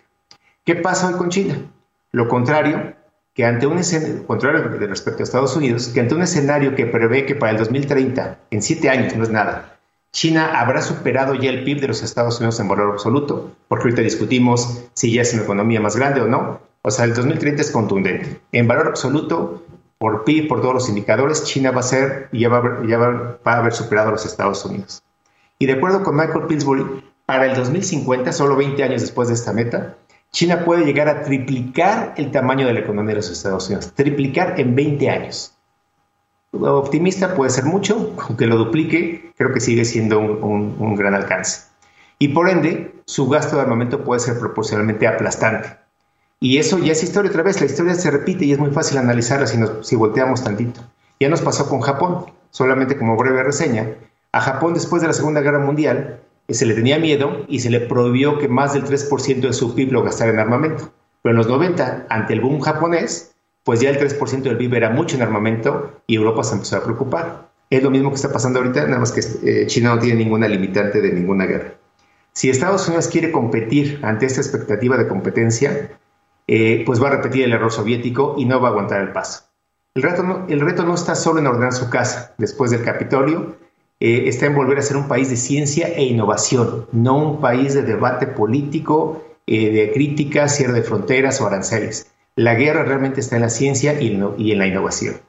¿Qué 0.64 0.76
pasa 0.76 1.08
hoy 1.08 1.14
con 1.14 1.28
China? 1.28 1.56
Lo 2.12 2.28
contrario, 2.28 2.94
que 3.34 3.44
ante 3.44 3.66
un 3.66 3.78
escenario, 3.78 4.26
contrario 4.26 4.68
respecto 4.86 5.22
a 5.22 5.24
Estados 5.24 5.56
Unidos, 5.56 5.88
que 5.88 6.00
ante 6.00 6.14
un 6.14 6.22
escenario 6.22 6.74
que 6.74 6.86
prevé 6.86 7.24
que 7.24 7.34
para 7.34 7.52
el 7.52 7.58
2030, 7.58 8.38
en 8.50 8.62
siete 8.62 8.90
años, 8.90 9.16
no 9.16 9.22
es 9.22 9.30
nada, 9.30 9.78
China 10.12 10.60
habrá 10.60 10.82
superado 10.82 11.34
ya 11.34 11.48
el 11.48 11.64
PIB 11.64 11.80
de 11.80 11.88
los 11.88 12.02
Estados 12.02 12.38
Unidos 12.38 12.60
en 12.60 12.68
valor 12.68 12.92
absoluto, 12.92 13.52
porque 13.66 13.84
ahorita 13.84 14.02
discutimos 14.02 14.84
si 14.92 15.10
ya 15.14 15.22
es 15.22 15.32
una 15.32 15.44
economía 15.44 15.80
más 15.80 15.96
grande 15.96 16.20
o 16.20 16.28
no. 16.28 16.60
O 16.82 16.90
sea, 16.90 17.06
el 17.06 17.14
2030 17.14 17.62
es 17.62 17.70
contundente. 17.70 18.40
En 18.52 18.68
valor 18.68 18.88
absoluto, 18.88 19.64
por 19.96 20.24
PIB, 20.24 20.48
por 20.48 20.60
todos 20.60 20.74
los 20.74 20.88
indicadores, 20.90 21.44
China 21.44 21.70
va 21.70 21.80
a 21.80 21.84
ser, 21.84 22.28
ya 22.32 22.50
va, 22.50 22.60
va, 22.60 23.52
a 23.52 23.58
haber 23.58 23.72
superado 23.72 24.08
a 24.08 24.12
los 24.12 24.26
Estados 24.26 24.62
Unidos. 24.66 25.02
Y 25.58 25.64
de 25.64 25.74
acuerdo 25.74 26.02
con 26.02 26.16
Michael 26.16 26.46
Pillsbury, 26.46 26.84
para 27.24 27.46
el 27.46 27.56
2050, 27.56 28.32
solo 28.32 28.56
20 28.56 28.82
años 28.82 29.00
después 29.00 29.28
de 29.28 29.34
esta 29.34 29.54
meta, 29.54 29.96
China 30.32 30.64
puede 30.64 30.84
llegar 30.84 31.08
a 31.08 31.22
triplicar 31.22 32.14
el 32.16 32.30
tamaño 32.30 32.66
de 32.66 32.72
la 32.72 32.80
economía 32.80 33.10
de 33.10 33.16
los 33.16 33.30
Estados 33.30 33.68
Unidos, 33.68 33.92
triplicar 33.94 34.58
en 34.58 34.74
20 34.74 35.10
años 35.10 35.52
optimista 36.52 37.34
puede 37.34 37.50
ser 37.50 37.64
mucho, 37.64 38.14
aunque 38.28 38.46
lo 38.46 38.56
duplique, 38.56 39.32
creo 39.36 39.52
que 39.52 39.60
sigue 39.60 39.84
siendo 39.84 40.20
un, 40.20 40.94
gran 40.94 41.14
alcance. 41.14 41.62
Y 42.18 42.28
por 42.28 42.48
ende, 42.48 42.94
su 43.06 43.28
gasto 43.28 43.56
de 43.56 43.62
armamento 43.62 44.04
puede 44.04 44.20
ser 44.20 44.38
proporcionalmente 44.38 45.06
aplastante. 45.06 45.76
Y 46.40 46.58
eso 46.58 46.78
ya 46.78 46.92
es 46.92 47.02
historia 47.02 47.30
otra 47.30 47.42
vez, 47.42 47.60
la 47.60 47.66
historia 47.66 47.94
se 47.94 48.10
repite 48.10 48.44
y 48.44 48.52
es 48.52 48.58
muy 48.58 48.70
fácil 48.70 48.98
analizarla 48.98 49.46
si, 49.46 49.58
si 49.82 49.96
volteamos 49.96 50.42
tantito. 50.42 50.80
Ya 51.20 51.28
nos 51.28 51.40
pasó 51.40 51.68
con 51.68 51.80
Japón, 51.80 52.26
solamente 52.50 52.96
como 52.96 53.16
breve 53.16 53.42
reseña. 53.42 53.94
A 54.32 54.40
Japón 54.40 54.74
después 54.74 55.02
de 55.02 55.08
la 55.08 55.14
Segunda 55.14 55.40
Guerra 55.40 55.60
Mundial 55.60 56.20
se 56.48 56.66
le 56.66 56.74
tenía 56.74 56.98
miedo 56.98 57.44
y 57.48 57.60
se 57.60 57.70
le 57.70 57.80
prohibió 57.80 58.38
que 58.38 58.48
más 58.48 58.74
del 58.74 58.84
3% 58.84 59.40
de 59.40 59.52
su 59.52 59.74
PIB 59.74 59.92
lo 59.92 60.02
gastara 60.02 60.32
en 60.32 60.38
armamento. 60.38 60.92
Pero 61.22 61.32
en 61.32 61.38
los 61.38 61.46
90, 61.46 62.06
ante 62.08 62.32
el 62.32 62.40
boom 62.40 62.60
japonés, 62.60 63.34
pues 63.64 63.80
ya 63.80 63.90
el 63.90 63.98
3% 63.98 64.42
del 64.42 64.56
PIB 64.56 64.74
era 64.74 64.90
mucho 64.90 65.16
en 65.16 65.22
armamento 65.22 66.02
y 66.06 66.16
Europa 66.16 66.44
se 66.44 66.54
empezó 66.54 66.76
a 66.76 66.84
preocupar. 66.84 67.48
Es 67.70 67.82
lo 67.82 67.90
mismo 67.90 68.10
que 68.10 68.16
está 68.16 68.32
pasando 68.32 68.58
ahorita, 68.58 68.84
nada 68.86 68.98
más 68.98 69.12
que 69.12 69.20
eh, 69.20 69.66
China 69.66 69.94
no 69.94 70.00
tiene 70.00 70.18
ninguna 70.18 70.48
limitante 70.48 71.00
de 71.00 71.12
ninguna 71.12 71.46
guerra. 71.46 71.74
Si 72.32 72.50
Estados 72.50 72.86
Unidos 72.88 73.08
quiere 73.08 73.30
competir 73.30 74.00
ante 74.02 74.26
esta 74.26 74.40
expectativa 74.40 74.96
de 74.96 75.06
competencia, 75.06 75.90
eh, 76.48 76.82
pues 76.84 77.02
va 77.02 77.08
a 77.08 77.12
repetir 77.12 77.44
el 77.44 77.52
error 77.52 77.72
soviético 77.72 78.34
y 78.36 78.44
no 78.44 78.60
va 78.60 78.68
a 78.68 78.70
aguantar 78.72 79.00
el 79.00 79.12
paso. 79.12 79.44
El 79.94 80.02
reto 80.02 80.22
no, 80.22 80.46
el 80.48 80.60
reto 80.60 80.84
no 80.84 80.94
está 80.94 81.14
solo 81.14 81.38
en 81.38 81.46
ordenar 81.46 81.72
su 81.72 81.88
casa 81.88 82.34
después 82.38 82.70
del 82.70 82.82
Capitolio, 82.82 83.56
eh, 84.04 84.28
está 84.28 84.46
en 84.46 84.56
volver 84.56 84.80
a 84.80 84.82
ser 84.82 84.96
un 84.96 85.06
país 85.06 85.30
de 85.30 85.36
ciencia 85.36 85.86
e 85.86 86.02
innovación, 86.02 86.86
no 86.90 87.16
un 87.16 87.40
país 87.40 87.72
de 87.72 87.82
debate 87.82 88.26
político, 88.26 89.22
de 89.46 89.92
crítica, 89.94 90.48
cierre 90.48 90.72
de 90.72 90.82
fronteras 90.82 91.40
o 91.40 91.46
aranceles. 91.46 92.08
La 92.34 92.54
guerra 92.54 92.82
realmente 92.82 93.20
está 93.20 93.36
en 93.36 93.42
la 93.42 93.48
ciencia 93.48 94.00
y, 94.00 94.08
en 94.08 94.58
la 94.58 94.66
innovación. 94.66 95.20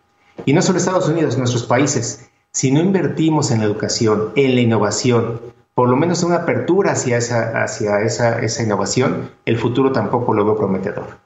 Y 0.45 0.53
no 0.53 0.63
solo 0.63 0.79
Estados 0.79 1.07
Unidos, 1.07 1.37
nuestros 1.37 1.67
países. 1.67 2.27
Si 2.51 2.71
no 2.71 2.79
invertimos 2.79 3.51
en 3.51 3.59
la 3.59 3.65
educación, 3.65 4.31
en 4.35 4.55
la 4.55 4.61
innovación, 4.61 5.39
por 5.75 5.87
lo 5.87 5.95
menos 5.95 6.23
una 6.23 6.37
apertura 6.37 6.93
hacia 6.93 7.17
esa, 7.17 8.41
esa 8.41 8.63
innovación, 8.63 9.29
el 9.45 9.57
futuro 9.59 9.91
tampoco 9.91 10.33
lo 10.33 10.45
veo 10.45 10.57
prometedor. 10.57 11.19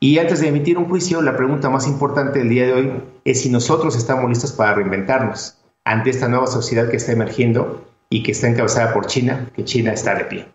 Y 0.00 0.18
antes 0.20 0.40
de 0.40 0.48
emitir 0.48 0.78
un 0.78 0.88
juicio, 0.88 1.20
la 1.20 1.36
pregunta 1.36 1.68
más 1.68 1.86
importante 1.86 2.38
del 2.38 2.48
día 2.48 2.64
de 2.64 2.72
hoy 2.72 2.92
es 3.26 3.42
si 3.42 3.50
nosotros 3.50 3.94
estamos 3.94 4.26
listos 4.30 4.52
para 4.52 4.74
reinventarnos 4.74 5.57
ante 5.88 6.10
esta 6.10 6.28
nueva 6.28 6.46
sociedad 6.46 6.90
que 6.90 6.98
está 6.98 7.12
emergiendo 7.12 7.82
y 8.10 8.22
que 8.22 8.32
está 8.32 8.46
encabezada 8.46 8.92
por 8.92 9.06
China, 9.06 9.50
que 9.56 9.64
China 9.64 9.92
está 9.94 10.14
de 10.14 10.24
pie. 10.24 10.46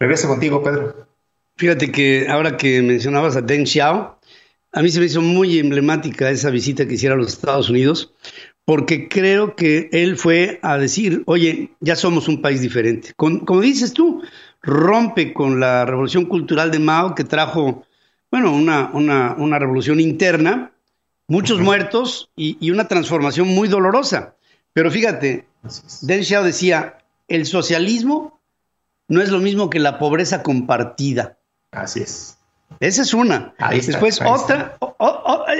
Regreso 0.00 0.26
contigo, 0.26 0.62
Pedro. 0.64 1.06
Fíjate 1.56 1.92
que 1.92 2.26
ahora 2.28 2.56
que 2.56 2.82
mencionabas 2.82 3.36
a 3.36 3.40
Deng 3.40 3.66
Xiao, 3.66 4.18
a 4.72 4.82
mí 4.82 4.90
se 4.90 4.98
me 4.98 5.06
hizo 5.06 5.22
muy 5.22 5.60
emblemática 5.60 6.28
esa 6.28 6.50
visita 6.50 6.86
que 6.86 6.94
hiciera 6.94 7.14
a 7.14 7.18
los 7.18 7.28
Estados 7.28 7.70
Unidos, 7.70 8.12
porque 8.64 9.08
creo 9.08 9.54
que 9.54 9.88
él 9.92 10.16
fue 10.16 10.58
a 10.62 10.76
decir, 10.76 11.22
oye, 11.26 11.70
ya 11.78 11.94
somos 11.94 12.26
un 12.26 12.42
país 12.42 12.60
diferente. 12.60 13.12
como 13.14 13.60
dices 13.60 13.92
tú, 13.92 14.22
rompe 14.60 15.32
con 15.32 15.60
la 15.60 15.84
revolución 15.84 16.24
cultural 16.24 16.72
de 16.72 16.80
Mao 16.80 17.14
que 17.14 17.22
trajo, 17.22 17.84
bueno, 18.30 18.52
una, 18.52 18.90
una, 18.92 19.58
revolución 19.58 20.00
interna, 20.00 20.72
muchos 21.28 21.60
muertos 21.60 22.28
y, 22.34 22.56
y, 22.60 22.72
una 22.72 22.88
transformación 22.88 23.46
muy 23.46 23.68
dolorosa. 23.68 24.34
Pero 24.72 24.90
fíjate, 24.90 25.46
Deng 26.02 26.22
Xiao 26.22 26.44
decía, 26.44 26.98
el 27.28 27.46
socialismo 27.46 28.40
no 29.08 29.20
es 29.20 29.30
lo 29.30 29.40
mismo 29.40 29.70
que 29.70 29.78
la 29.78 29.98
pobreza 29.98 30.42
compartida. 30.42 31.36
Así 31.72 32.00
es. 32.00 32.38
Esa 32.78 33.02
es 33.02 33.12
una. 33.12 33.54
Después 33.70 34.20
otra, 34.24 34.78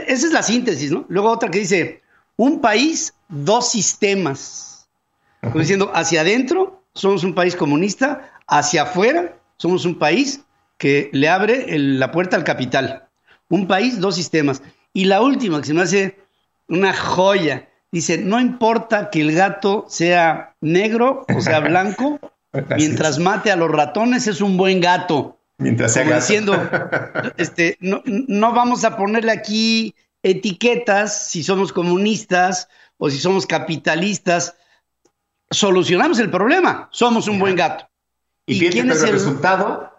esa 0.06 0.26
es 0.26 0.32
la 0.32 0.42
síntesis, 0.42 0.90
¿no? 0.92 1.04
Luego 1.08 1.30
otra 1.30 1.50
que 1.50 1.58
dice, 1.58 2.02
un 2.36 2.60
país, 2.60 3.12
dos 3.28 3.70
sistemas. 3.70 4.88
diciendo, 5.54 5.90
hacia 5.94 6.20
adentro 6.20 6.82
somos 6.94 7.24
un 7.24 7.34
país 7.34 7.56
comunista, 7.56 8.30
hacia 8.46 8.82
afuera 8.82 9.36
somos 9.56 9.84
un 9.84 9.98
país 9.98 10.40
que 10.78 11.10
le 11.12 11.28
abre 11.28 11.66
la 11.78 12.10
puerta 12.10 12.36
al 12.36 12.44
capital. 12.44 13.08
Un 13.48 13.66
país, 13.66 14.00
dos 14.00 14.14
sistemas. 14.14 14.62
Y 14.92 15.04
la 15.04 15.20
última, 15.20 15.60
que 15.60 15.66
se 15.66 15.74
me 15.74 15.82
hace 15.82 16.18
una 16.68 16.94
joya, 16.94 17.68
dice, 17.92 18.18
no 18.18 18.40
importa 18.40 19.10
que 19.10 19.20
el 19.20 19.32
gato 19.32 19.86
sea 19.88 20.54
negro 20.60 21.26
o 21.34 21.40
sea 21.40 21.60
blanco, 21.60 22.20
mientras 22.76 23.18
mate 23.18 23.50
a 23.50 23.56
los 23.56 23.70
ratones 23.70 24.26
es 24.26 24.40
un 24.40 24.56
buen 24.56 24.80
gato. 24.80 25.38
Mientras 25.58 25.92
sea 25.92 26.04
diciendo, 26.04 26.54
este, 27.36 27.76
no, 27.80 28.02
no 28.06 28.52
vamos 28.52 28.84
a 28.84 28.96
ponerle 28.96 29.32
aquí 29.32 29.94
etiquetas 30.22 31.28
si 31.28 31.42
somos 31.42 31.72
comunistas 31.72 32.68
o 32.96 33.10
si 33.10 33.18
somos 33.18 33.46
capitalistas. 33.46 34.56
Solucionamos 35.50 36.18
el 36.18 36.30
problema. 36.30 36.88
Somos 36.92 37.28
un 37.28 37.38
buen 37.38 37.56
gato. 37.56 37.88
Y, 38.46 38.58
fíjate, 38.58 38.80
el... 38.80 39.12
resultado 39.12 39.89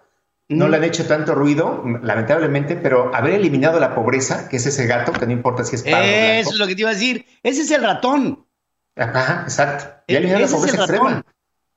no 0.52 0.68
le 0.68 0.78
han 0.78 0.84
hecho 0.84 1.06
tanto 1.06 1.36
ruido, 1.36 1.84
lamentablemente, 2.04 2.76
pero 2.76 3.14
haber 3.16 3.34
eliminado 3.34 3.80
la 3.80 3.96
pobreza, 3.96 4.50
que 4.50 4.58
es 4.58 4.66
ese 4.66 4.86
gato, 4.88 5.12
que 5.14 5.26
no 5.26 5.32
importa 5.32 5.64
si 5.64 5.76
es 5.76 5.84
Eso 5.86 6.52
es 6.52 6.58
lo 6.58 6.68
que 6.68 6.76
te 6.76 6.82
iba 6.82 6.90
a 6.90 6.94
decir. 6.94 7.26
Ese 7.44 7.62
es 7.62 7.72
el 7.72 7.82
ratón. 7.82 8.46
Ajá, 8.96 9.44
exacto. 9.44 9.86
Ya 10.08 10.20
la 10.20 10.48
pobreza 10.48 10.78
extrema. 10.78 11.26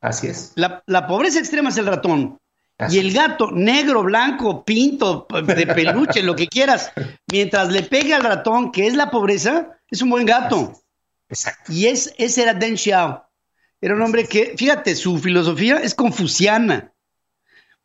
Así 0.01 0.27
es. 0.27 0.53
La, 0.57 1.07
pobreza 1.07 1.39
extrema 1.39 1.71
es 1.71 1.79
el 1.79 1.87
ratón. 1.87 2.39
y 2.91 2.99
el 2.99 3.13
gato, 3.13 3.51
negro, 3.53 4.03
blanco, 4.03 4.65
pinto, 4.65 5.27
de 5.31 5.67
peluche, 5.67 6.23
lo 6.23 6.35
que 6.35 6.49
quieras, 6.49 6.93
mientras 7.31 7.71
le 7.71 7.83
pegue 7.83 8.15
al 8.15 8.25
ratón, 8.25 8.73
que 8.73 8.87
es 8.87 8.95
la 8.95 9.11
pobreza, 9.11 9.79
es 9.91 10.03
un 10.03 10.11
buen 10.11 10.27
gato. 10.27 10.73
Exacto. 11.29 11.73
Y 11.73 11.87
es, 11.87 12.15
ese 12.19 12.43
era 12.43 12.55
Deng 12.55 12.77
Xiao. 12.77 13.25
Era 13.81 13.95
un 13.95 14.03
hombre 14.03 14.27
que, 14.27 14.55
fíjate, 14.57 14.95
su 14.97 15.19
filosofía 15.19 15.77
es 15.77 15.95
confuciana, 15.95 16.94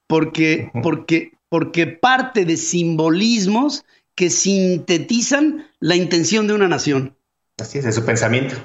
porque, 0.10 0.72
porque, 0.82 1.34
porque 1.50 1.86
parte 1.86 2.44
de 2.44 2.58
simbolismos 2.58 3.86
que 4.16 4.32
sintetizan 4.32 5.68
la 5.80 5.96
intención 5.96 6.48
de 6.48 6.54
una 6.54 6.68
nación. 6.68 7.16
Así 7.60 7.78
es, 7.78 7.86
de 7.86 7.92
su 7.92 8.04
pensamiento. 8.04 8.56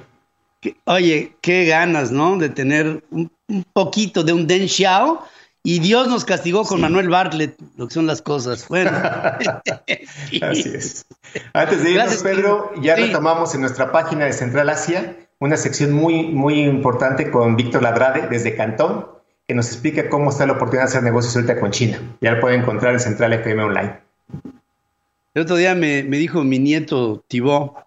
oye, 0.87 1.37
qué 1.43 1.67
ganas, 1.67 2.11
¿no? 2.11 2.39
De 2.39 2.49
tener 2.49 3.05
un, 3.11 3.31
poquito 3.75 4.25
de 4.25 4.33
un 4.33 4.47
Deng 4.47 4.69
Xiao 4.69 5.23
y 5.63 5.81
Dios 5.81 6.09
nos 6.09 6.25
castigó 6.25 6.65
con 6.65 6.81
Manuel 6.81 7.11
Bartlett, 7.11 7.61
lo 7.77 7.89
que 7.89 7.95
son 7.95 8.07
las 8.07 8.23
cosas. 8.23 8.67
Bueno. 8.69 8.91
Así 10.43 10.73
es. 10.75 11.05
Antes 11.53 11.85
de 11.85 11.91
irnos, 11.91 12.23
Pedro, 12.23 12.73
ya 12.81 12.97
retomamos 12.97 13.55
en 13.55 13.61
nuestra 13.61 13.93
página 13.93 14.25
de 14.25 14.33
Central 14.33 14.71
Asia 14.71 15.15
una 15.41 15.59
sección 15.59 15.93
muy, 15.93 16.23
muy 16.29 16.63
importante 16.63 17.31
con 17.31 17.55
Víctor 17.55 17.83
Ladrade 17.83 18.29
desde 18.29 18.57
Cantón, 18.57 19.14
que 19.47 19.55
nos 19.55 19.69
explica 19.69 20.09
cómo 20.09 20.31
está 20.31 20.47
la 20.47 20.55
oportunidad 20.55 20.85
de 20.85 20.89
hacer 20.89 21.03
negocios 21.03 21.37
ahorita 21.37 21.61
con 21.61 21.71
China. 21.71 22.01
Ya 22.21 22.33
lo 22.33 22.41
pueden 22.41 22.61
encontrar 22.61 22.95
en 22.95 23.01
Central 23.01 23.33
FM 23.33 23.63
Online. 23.63 23.99
El 25.35 25.43
otro 25.43 25.57
día 25.57 25.75
me, 25.75 26.03
dijo 26.03 26.45
mi 26.45 26.59
nieto 26.59 27.25
Tibó, 27.29 27.87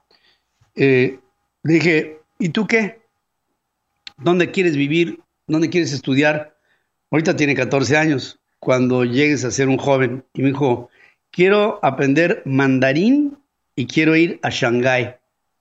eh, 0.76 1.20
dije, 1.64 2.20
¿y 2.40 2.50
tú 2.50 2.68
qué? 2.68 3.00
¿Dónde 4.18 4.52
quieres 4.52 4.76
vivir? 4.76 5.20
¿Dónde 5.48 5.70
quieres 5.70 5.94
estudiar? 5.94 6.56
Ahorita 7.10 7.36
tiene 7.36 7.56
14 7.56 7.98
años. 7.98 8.40
Cuando 8.60 9.06
llegues 9.06 9.46
a 9.46 9.52
ser 9.52 9.70
un 9.70 9.78
joven, 9.78 10.26
y 10.34 10.42
me 10.42 10.50
dijo, 10.50 10.90
quiero 11.32 11.80
aprender 11.84 12.42
mandarín 12.46 13.38
y 13.76 13.88
quiero 13.88 14.16
ir 14.16 14.40
a 14.44 14.50
Shanghái 14.50 15.16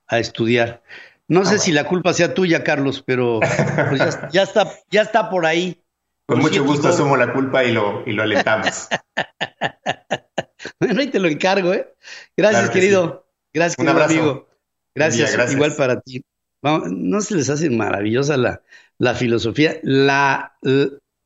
a 0.07 0.19
estudiar. 0.19 0.81
No 1.27 1.45
sé 1.45 1.55
ah, 1.55 1.59
si 1.59 1.71
la 1.71 1.83
culpa 1.83 2.13
sea 2.13 2.33
tuya, 2.33 2.63
Carlos, 2.63 3.03
pero 3.05 3.39
pues 3.89 4.17
ya, 4.31 4.43
está, 4.43 4.71
ya 4.89 5.01
está 5.01 5.29
por 5.29 5.45
ahí. 5.45 5.81
Con 6.27 6.39
mucho 6.39 6.63
gusto 6.65 6.89
asumo 6.89 7.15
la 7.15 7.31
culpa 7.31 7.63
y 7.63 7.71
lo, 7.71 8.03
y 8.05 8.11
lo 8.11 8.23
alentamos. 8.23 8.89
bueno, 10.77 10.99
ahí 10.99 11.07
te 11.07 11.19
lo 11.19 11.29
encargo, 11.29 11.73
¿eh? 11.73 11.87
Gracias, 12.35 12.69
querido. 12.69 13.25
Gracias, 13.53 13.77
querido 13.77 14.03
amigo. 14.03 14.47
Gracias, 14.93 15.53
igual 15.53 15.73
para 15.75 16.01
ti. 16.01 16.21
no 16.61 17.21
se 17.21 17.35
les 17.35 17.49
hace 17.49 17.69
maravillosa 17.69 18.35
la, 18.35 18.61
la 18.97 19.15
filosofía, 19.15 19.79
la, 19.83 20.57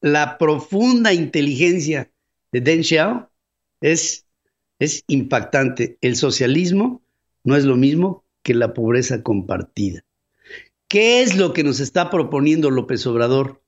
la, 0.01 0.37
profunda 0.37 1.13
inteligencia 1.13 2.11
de 2.51 2.61
Deng 2.61 2.83
Xiao 2.83 3.31
es, 3.81 4.27
es 4.77 5.03
impactante. 5.07 5.97
El 6.01 6.15
socialismo 6.15 7.01
no 7.43 7.55
es 7.55 7.65
lo 7.65 7.75
mismo 7.75 8.23
que 8.43 8.53
la 8.53 8.73
pobreza 8.73 9.23
compartida. 9.23 10.03
¿Qué 10.87 11.23
es 11.23 11.37
lo 11.37 11.53
que 11.53 11.63
nos 11.63 11.79
está 11.79 12.09
proponiendo 12.09 12.69
López 12.69 13.07
Obrador? 13.07 13.60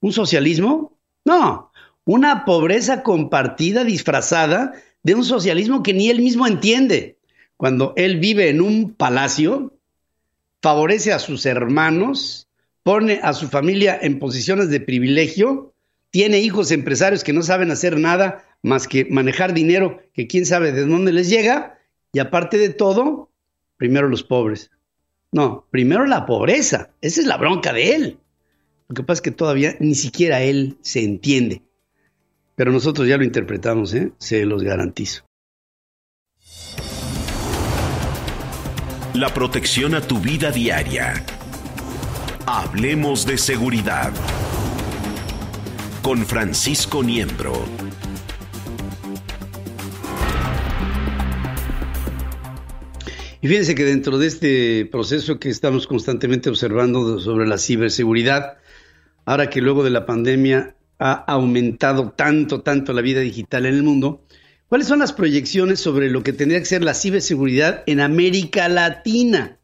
¿Un 0.00 0.12
socialismo? 0.12 0.98
No, 1.24 1.72
una 2.04 2.44
pobreza 2.44 3.02
compartida 3.02 3.84
disfrazada 3.84 4.72
de 5.02 5.14
un 5.14 5.24
socialismo 5.24 5.82
que 5.82 5.94
ni 5.94 6.08
él 6.08 6.20
mismo 6.20 6.46
entiende. 6.46 7.18
Cuando 7.56 7.92
él 7.96 8.18
vive 8.18 8.48
en 8.48 8.60
un 8.60 8.94
palacio, 8.94 9.74
favorece 10.62 11.12
a 11.12 11.18
sus 11.18 11.44
hermanos, 11.46 12.48
pone 12.82 13.20
a 13.22 13.32
su 13.32 13.48
familia 13.48 13.98
en 14.00 14.18
posiciones 14.18 14.70
de 14.70 14.80
privilegio, 14.80 15.74
tiene 16.10 16.38
hijos 16.38 16.70
empresarios 16.70 17.24
que 17.24 17.32
no 17.32 17.42
saben 17.42 17.70
hacer 17.70 17.98
nada 17.98 18.44
más 18.62 18.88
que 18.88 19.04
manejar 19.04 19.52
dinero 19.52 20.02
que 20.14 20.26
quién 20.26 20.46
sabe 20.46 20.72
de 20.72 20.86
dónde 20.86 21.12
les 21.12 21.28
llega, 21.28 21.78
y 22.12 22.20
aparte 22.20 22.56
de 22.56 22.70
todo, 22.70 23.30
primero 23.76 24.08
los 24.08 24.22
pobres. 24.22 24.70
No, 25.30 25.66
primero 25.70 26.06
la 26.06 26.24
pobreza, 26.24 26.90
esa 27.02 27.20
es 27.20 27.26
la 27.26 27.36
bronca 27.36 27.72
de 27.72 27.94
él. 27.94 28.18
Lo 28.88 28.94
que 28.94 29.02
pasa 29.02 29.18
es 29.18 29.22
que 29.22 29.30
todavía 29.32 29.76
ni 29.80 29.94
siquiera 29.94 30.40
él 30.40 30.78
se 30.80 31.04
entiende. 31.04 31.62
Pero 32.54 32.72
nosotros 32.72 33.06
ya 33.06 33.18
lo 33.18 33.24
interpretamos, 33.24 33.92
¿eh? 33.92 34.12
se 34.16 34.46
los 34.46 34.62
garantizo. 34.62 35.24
La 39.12 39.32
protección 39.34 39.94
a 39.94 40.00
tu 40.00 40.18
vida 40.20 40.50
diaria. 40.50 41.22
Hablemos 42.46 43.26
de 43.26 43.36
seguridad. 43.36 44.10
Con 46.00 46.24
Francisco 46.24 47.02
Niembro. 47.02 47.66
Y 53.42 53.48
fíjense 53.48 53.74
que 53.74 53.84
dentro 53.84 54.16
de 54.16 54.26
este 54.28 54.86
proceso 54.86 55.38
que 55.38 55.50
estamos 55.50 55.86
constantemente 55.86 56.48
observando 56.48 57.20
sobre 57.20 57.46
la 57.46 57.58
ciberseguridad, 57.58 58.56
ahora 59.28 59.50
que 59.50 59.60
luego 59.60 59.84
de 59.84 59.90
la 59.90 60.06
pandemia 60.06 60.74
ha 60.98 61.12
aumentado 61.12 62.12
tanto, 62.12 62.62
tanto 62.62 62.94
la 62.94 63.02
vida 63.02 63.20
digital 63.20 63.66
en 63.66 63.74
el 63.74 63.82
mundo, 63.82 64.24
¿cuáles 64.68 64.86
son 64.86 65.00
las 65.00 65.12
proyecciones 65.12 65.80
sobre 65.80 66.08
lo 66.08 66.22
que 66.22 66.32
tendría 66.32 66.58
que 66.60 66.64
ser 66.64 66.82
la 66.82 66.94
ciberseguridad 66.94 67.82
en 67.84 68.00
América 68.00 68.70
Latina? 68.70 69.58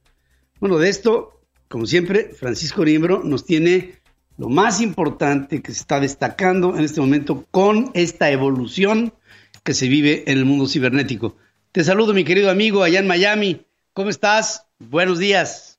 Bueno, 0.60 0.76
de 0.76 0.90
esto, 0.90 1.40
como 1.68 1.86
siempre, 1.86 2.34
Francisco 2.38 2.84
Niembro 2.84 3.22
nos 3.24 3.46
tiene 3.46 3.94
lo 4.36 4.50
más 4.50 4.82
importante 4.82 5.62
que 5.62 5.72
se 5.72 5.80
está 5.80 5.98
destacando 5.98 6.76
en 6.76 6.84
este 6.84 7.00
momento 7.00 7.46
con 7.50 7.90
esta 7.94 8.30
evolución 8.30 9.14
que 9.62 9.72
se 9.72 9.88
vive 9.88 10.24
en 10.26 10.36
el 10.36 10.44
mundo 10.44 10.68
cibernético. 10.68 11.36
Te 11.72 11.82
saludo, 11.84 12.12
mi 12.12 12.24
querido 12.24 12.50
amigo, 12.50 12.82
allá 12.82 13.00
en 13.00 13.06
Miami. 13.06 13.64
¿Cómo 13.94 14.10
estás? 14.10 14.66
Buenos 14.78 15.18
días. 15.18 15.73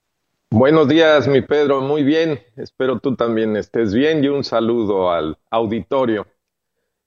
Buenos 0.52 0.88
días, 0.88 1.28
mi 1.28 1.42
Pedro. 1.42 1.82
Muy 1.82 2.04
bien. 2.04 2.40
Espero 2.56 3.00
tú 3.00 3.16
también 3.16 3.56
estés 3.58 3.94
bien 3.94 4.24
y 4.24 4.28
un 4.28 4.44
saludo 4.44 5.12
al 5.12 5.38
auditorio. 5.50 6.28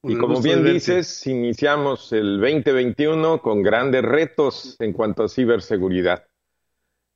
y 0.03 0.17
como 0.17 0.41
bien 0.41 0.63
dices, 0.63 1.25
iniciamos 1.25 2.13
el 2.13 2.39
2021 2.39 3.41
con 3.41 3.63
grandes 3.63 4.03
retos 4.03 4.75
en 4.79 4.93
cuanto 4.93 5.23
a 5.23 5.29
ciberseguridad. 5.29 6.25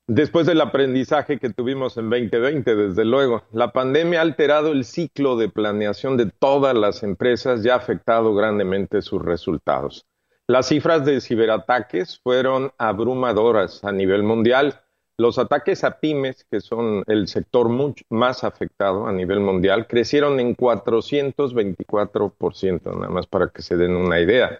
Después 0.07 0.47
del 0.47 0.59
aprendizaje 0.59 1.39
que 1.39 1.49
tuvimos 1.49 1.97
en 1.97 2.09
2020, 2.09 2.75
desde 2.75 3.05
luego, 3.05 3.43
la 3.51 3.71
pandemia 3.71 4.19
ha 4.19 4.23
alterado 4.23 4.71
el 4.71 4.83
ciclo 4.85 5.37
de 5.37 5.49
planeación 5.49 6.17
de 6.17 6.25
todas 6.25 6.75
las 6.75 7.03
empresas 7.03 7.65
y 7.65 7.69
ha 7.69 7.75
afectado 7.75 8.33
grandemente 8.33 9.01
sus 9.01 9.21
resultados. 9.21 10.05
Las 10.47 10.67
cifras 10.67 11.05
de 11.05 11.21
ciberataques 11.21 12.19
fueron 12.21 12.73
abrumadoras 12.77 13.83
a 13.85 13.93
nivel 13.93 14.23
mundial 14.23 14.82
los 15.17 15.37
ataques 15.37 15.83
a 15.83 15.99
pymes, 15.99 16.45
que 16.49 16.59
son 16.59 17.03
el 17.07 17.27
sector 17.27 17.69
más 18.09 18.43
afectado 18.43 19.05
a 19.05 19.11
nivel 19.11 19.41
mundial, 19.41 19.85
crecieron 19.87 20.39
en 20.39 20.55
424%, 20.55 22.95
nada 22.95 23.09
más 23.09 23.27
para 23.27 23.49
que 23.49 23.61
se 23.61 23.77
den 23.77 23.95
una 23.95 24.19
idea. 24.19 24.59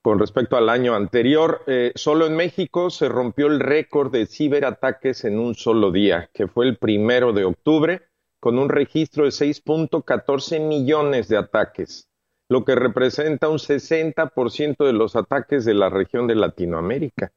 Con 0.00 0.18
respecto 0.18 0.56
al 0.56 0.68
año 0.68 0.94
anterior, 0.94 1.62
eh, 1.66 1.92
solo 1.94 2.26
en 2.26 2.36
México 2.36 2.90
se 2.90 3.08
rompió 3.08 3.46
el 3.46 3.58
récord 3.58 4.12
de 4.12 4.26
ciberataques 4.26 5.24
en 5.24 5.38
un 5.38 5.54
solo 5.54 5.90
día, 5.90 6.28
que 6.32 6.46
fue 6.46 6.66
el 6.66 6.76
primero 6.76 7.32
de 7.32 7.44
octubre, 7.44 8.02
con 8.38 8.58
un 8.58 8.68
registro 8.68 9.24
de 9.24 9.30
6.14 9.30 10.60
millones 10.60 11.28
de 11.28 11.38
ataques, 11.38 12.10
lo 12.50 12.66
que 12.66 12.74
representa 12.74 13.48
un 13.48 13.58
60% 13.58 14.84
de 14.84 14.92
los 14.92 15.16
ataques 15.16 15.64
de 15.64 15.72
la 15.72 15.88
región 15.88 16.26
de 16.26 16.34
Latinoamérica. 16.34 17.32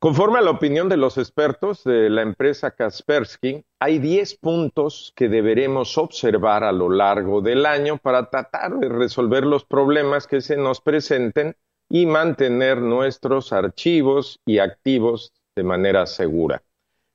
Conforme 0.00 0.38
a 0.38 0.42
la 0.42 0.52
opinión 0.52 0.88
de 0.88 0.96
los 0.96 1.18
expertos 1.18 1.82
de 1.82 2.08
la 2.08 2.22
empresa 2.22 2.70
Kaspersky, 2.70 3.64
hay 3.80 3.98
10 3.98 4.36
puntos 4.36 5.12
que 5.16 5.28
deberemos 5.28 5.98
observar 5.98 6.62
a 6.62 6.70
lo 6.70 6.88
largo 6.88 7.40
del 7.40 7.66
año 7.66 7.98
para 7.98 8.30
tratar 8.30 8.78
de 8.78 8.88
resolver 8.88 9.44
los 9.44 9.64
problemas 9.64 10.28
que 10.28 10.40
se 10.40 10.56
nos 10.56 10.80
presenten 10.80 11.56
y 11.88 12.06
mantener 12.06 12.80
nuestros 12.80 13.52
archivos 13.52 14.38
y 14.46 14.60
activos 14.60 15.32
de 15.56 15.64
manera 15.64 16.06
segura. 16.06 16.62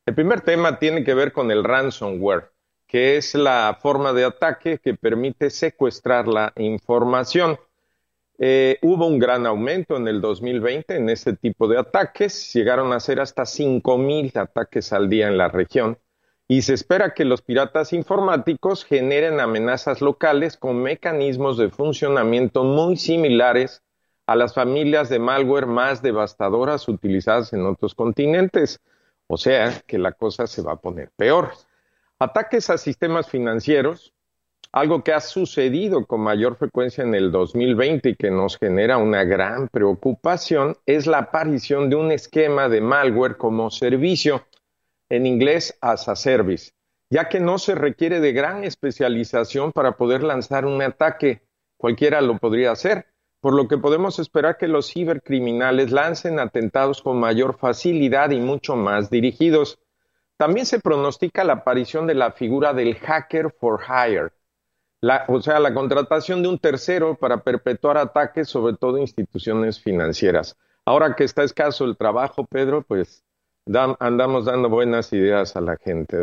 El 0.05 0.15
primer 0.15 0.41
tema 0.41 0.77
tiene 0.77 1.05
que 1.05 1.13
ver 1.13 1.31
con 1.31 1.51
el 1.51 1.63
ransomware, 1.63 2.51
que 2.85 3.15
es 3.15 3.33
la 3.33 3.79
forma 3.81 4.11
de 4.11 4.25
ataque 4.25 4.79
que 4.79 4.95
permite 4.95 5.49
secuestrar 5.51 6.27
la 6.27 6.51
información. 6.57 7.57
Eh, 8.39 8.79
hubo 8.81 9.05
un 9.05 9.19
gran 9.19 9.45
aumento 9.45 9.95
en 9.95 10.07
el 10.07 10.19
2020 10.19 10.95
en 10.95 11.09
este 11.09 11.33
tipo 11.33 11.67
de 11.67 11.77
ataques, 11.77 12.51
llegaron 12.53 12.91
a 12.91 12.99
ser 12.99 13.19
hasta 13.19 13.43
5.000 13.43 14.35
ataques 14.37 14.91
al 14.91 15.09
día 15.09 15.27
en 15.27 15.37
la 15.37 15.49
región 15.49 15.99
y 16.47 16.63
se 16.63 16.73
espera 16.73 17.13
que 17.13 17.25
los 17.25 17.41
piratas 17.41 17.93
informáticos 17.93 18.85
generen 18.85 19.39
amenazas 19.39 20.01
locales 20.01 20.57
con 20.57 20.81
mecanismos 20.81 21.57
de 21.57 21.69
funcionamiento 21.69 22.63
muy 22.63 22.97
similares 22.97 23.81
a 24.25 24.35
las 24.35 24.53
familias 24.53 25.09
de 25.09 25.19
malware 25.19 25.67
más 25.67 26.01
devastadoras 26.01 26.87
utilizadas 26.87 27.53
en 27.53 27.65
otros 27.65 27.95
continentes. 27.95 28.81
O 29.27 29.37
sea 29.37 29.81
que 29.87 29.97
la 29.97 30.11
cosa 30.11 30.47
se 30.47 30.61
va 30.61 30.73
a 30.73 30.81
poner 30.81 31.11
peor. 31.15 31.51
Ataques 32.19 32.69
a 32.69 32.77
sistemas 32.77 33.29
financieros, 33.29 34.13
algo 34.73 35.03
que 35.03 35.13
ha 35.13 35.19
sucedido 35.19 36.07
con 36.07 36.21
mayor 36.21 36.55
frecuencia 36.55 37.03
en 37.03 37.13
el 37.13 37.31
2020 37.31 38.09
y 38.09 38.15
que 38.15 38.31
nos 38.31 38.57
genera 38.57 38.97
una 38.97 39.23
gran 39.23 39.67
preocupación, 39.67 40.75
es 40.87 41.05
la 41.05 41.19
aparición 41.19 41.91
de 41.91 41.95
un 41.95 42.11
esquema 42.11 42.67
de 42.69 42.81
malware 42.81 43.37
como 43.37 43.69
servicio, 43.69 44.47
en 45.09 45.27
inglés 45.27 45.77
as 45.79 46.09
a 46.09 46.15
service, 46.15 46.71
ya 47.11 47.29
que 47.29 47.39
no 47.39 47.59
se 47.59 47.75
requiere 47.75 48.19
de 48.19 48.33
gran 48.33 48.63
especialización 48.63 49.71
para 49.73 49.95
poder 49.95 50.23
lanzar 50.23 50.65
un 50.65 50.81
ataque. 50.81 51.43
Cualquiera 51.77 52.19
lo 52.21 52.39
podría 52.39 52.71
hacer, 52.71 53.05
por 53.41 53.53
lo 53.53 53.67
que 53.67 53.77
podemos 53.77 54.17
esperar 54.17 54.57
que 54.57 54.67
los 54.67 54.91
cibercriminales 54.91 55.91
lancen 55.91 56.39
atentados 56.39 57.03
con 57.03 57.19
mayor 57.19 57.59
facilidad 57.59 58.31
y 58.31 58.39
mucho 58.39 58.75
más 58.75 59.11
dirigidos. 59.11 59.77
También 60.37 60.65
se 60.65 60.79
pronostica 60.79 61.43
la 61.43 61.53
aparición 61.53 62.07
de 62.07 62.15
la 62.15 62.31
figura 62.31 62.73
del 62.73 62.95
hacker 62.95 63.51
for 63.59 63.79
hire, 63.87 64.31
o 65.27 65.41
sea, 65.41 65.59
la 65.59 65.73
contratación 65.73 66.41
de 66.41 66.49
un 66.49 66.59
tercero 66.59 67.15
para 67.15 67.43
perpetuar 67.43 67.97
ataques, 67.97 68.47
sobre 68.47 68.75
todo 68.75 68.97
instituciones 68.97 69.79
financieras. 69.79 70.55
Ahora 70.85 71.15
que 71.15 71.25
está 71.25 71.43
escaso 71.43 71.85
el 71.85 71.97
trabajo, 71.97 72.45
Pedro, 72.45 72.83
pues 72.83 73.23
andamos 73.99 74.45
dando 74.45 74.69
buenas 74.69 75.11
ideas 75.11 75.55
a 75.55 75.61
la 75.61 75.77
gente. 75.77 76.17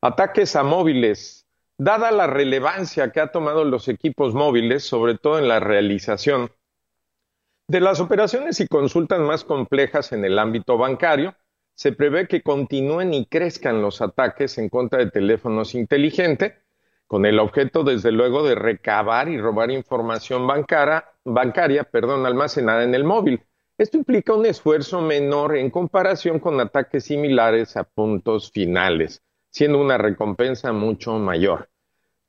Ataques 0.00 0.56
a 0.56 0.62
móviles. 0.62 1.46
Dada 1.78 2.10
la 2.10 2.26
relevancia 2.26 3.12
que 3.12 3.20
ha 3.20 3.32
tomado 3.32 3.64
los 3.64 3.88
equipos 3.88 4.34
móviles, 4.34 4.84
sobre 4.84 5.16
todo 5.16 5.38
en 5.38 5.48
la 5.48 5.60
realización 5.60 6.50
de 7.68 7.80
las 7.80 8.00
operaciones 8.00 8.60
y 8.60 8.68
consultas 8.68 9.20
más 9.20 9.44
complejas 9.44 10.12
en 10.12 10.24
el 10.24 10.38
ámbito 10.38 10.78
bancario, 10.78 11.34
se 11.74 11.92
prevé 11.92 12.28
que 12.28 12.42
continúen 12.42 13.12
y 13.12 13.26
crezcan 13.26 13.82
los 13.82 14.00
ataques 14.00 14.56
en 14.56 14.68
contra 14.68 15.00
de 15.00 15.10
teléfonos 15.10 15.74
inteligentes 15.74 16.54
con 17.06 17.24
el 17.26 17.38
objeto, 17.38 17.84
desde 17.84 18.12
luego, 18.12 18.42
de 18.42 18.54
recabar 18.54 19.28
y 19.28 19.38
robar 19.38 19.70
información 19.70 20.46
bancaria, 20.46 21.04
bancaria 21.24 21.84
perdón, 21.84 22.26
almacenada 22.26 22.82
en 22.82 22.94
el 22.94 23.04
móvil. 23.04 23.42
Esto 23.78 23.98
implica 23.98 24.34
un 24.34 24.46
esfuerzo 24.46 25.00
menor 25.00 25.56
en 25.56 25.70
comparación 25.70 26.38
con 26.38 26.58
ataques 26.60 27.04
similares 27.04 27.76
a 27.76 27.84
puntos 27.84 28.50
finales, 28.50 29.22
siendo 29.50 29.80
una 29.80 29.98
recompensa 29.98 30.72
mucho 30.72 31.18
mayor. 31.18 31.68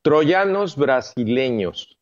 Troyanos 0.01 0.75
brasileños. 0.75 1.97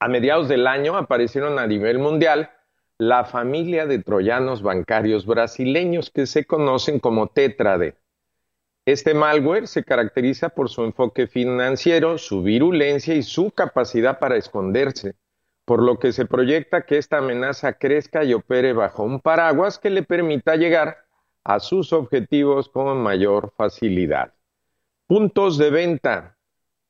A 0.00 0.08
mediados 0.08 0.48
del 0.48 0.66
año 0.66 0.96
aparecieron 0.96 1.58
a 1.58 1.66
nivel 1.66 1.98
mundial 1.98 2.50
la 2.98 3.24
familia 3.24 3.86
de 3.86 3.98
troyanos 3.98 4.62
bancarios 4.62 5.26
brasileños 5.26 6.10
que 6.10 6.26
se 6.26 6.44
conocen 6.44 7.00
como 7.00 7.26
Tetrade. 7.26 7.96
Este 8.86 9.14
malware 9.14 9.66
se 9.66 9.82
caracteriza 9.82 10.50
por 10.50 10.68
su 10.68 10.84
enfoque 10.84 11.26
financiero, 11.26 12.18
su 12.18 12.42
virulencia 12.42 13.14
y 13.14 13.22
su 13.22 13.50
capacidad 13.50 14.18
para 14.18 14.36
esconderse, 14.36 15.14
por 15.64 15.82
lo 15.82 15.98
que 15.98 16.12
se 16.12 16.26
proyecta 16.26 16.82
que 16.82 16.98
esta 16.98 17.18
amenaza 17.18 17.72
crezca 17.72 18.24
y 18.24 18.34
opere 18.34 18.74
bajo 18.74 19.02
un 19.02 19.20
paraguas 19.20 19.78
que 19.78 19.88
le 19.88 20.02
permita 20.02 20.56
llegar 20.56 20.98
a 21.44 21.60
sus 21.60 21.94
objetivos 21.94 22.68
con 22.68 22.98
mayor 22.98 23.54
facilidad. 23.56 24.34
Puntos 25.06 25.56
de 25.56 25.70
venta. 25.70 26.36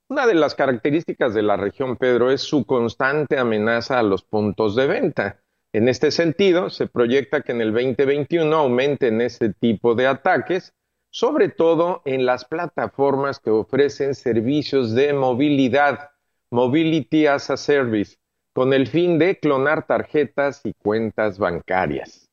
Una 0.09 0.27
de 0.27 0.35
las 0.35 0.57
características 0.57 1.33
de 1.33 1.43
la 1.43 1.57
región 1.57 1.97
Pedro 1.97 2.33
es 2.33 2.41
su 2.41 2.67
constante 2.67 3.39
amenaza 3.39 4.01
a 4.01 4.03
los 4.03 4.25
puntos 4.25 4.75
de 4.75 4.89
venta. 4.89 5.41
En 5.73 5.89
este 5.89 6.11
sentido, 6.11 6.71
se 6.71 6.89
proyecta 6.89 7.43
que 7.43 7.53
en 7.53 7.61
el 7.61 7.73
2021 7.73 8.55
aumenten 8.55 9.21
este 9.21 9.53
tipo 9.53 9.95
de 9.95 10.09
ataques 10.09 10.75
sobre 11.15 11.49
todo 11.49 12.03
en 12.05 12.27
las 12.27 12.45
plataformas 12.45 13.39
que 13.39 13.51
ofrecen 13.51 14.17
servicios 14.17 14.97
de 14.97 15.13
movilidad, 15.13 16.11
Mobility 16.51 17.29
as 17.29 17.51
a 17.51 17.57
Service, 17.57 18.17
con 18.53 18.73
el 18.73 18.89
fin 18.89 19.17
de 19.17 19.39
clonar 19.39 19.87
tarjetas 19.87 20.61
y 20.65 20.75
cuentas 20.75 21.39
bancarias. 21.39 22.29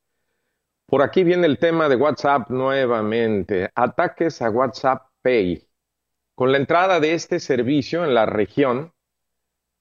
Por 0.87 1.03
aquí 1.03 1.23
viene 1.23 1.45
el 1.45 1.59
tema 1.59 1.89
de 1.89 1.95
WhatsApp 1.95 2.49
nuevamente, 2.49 3.69
ataques 3.75 4.41
a 4.41 4.49
WhatsApp 4.49 5.03
Pay. 5.21 5.63
Con 6.33 6.51
la 6.51 6.57
entrada 6.57 6.99
de 6.99 7.13
este 7.13 7.39
servicio 7.39 8.03
en 8.03 8.15
la 8.15 8.25
región, 8.25 8.93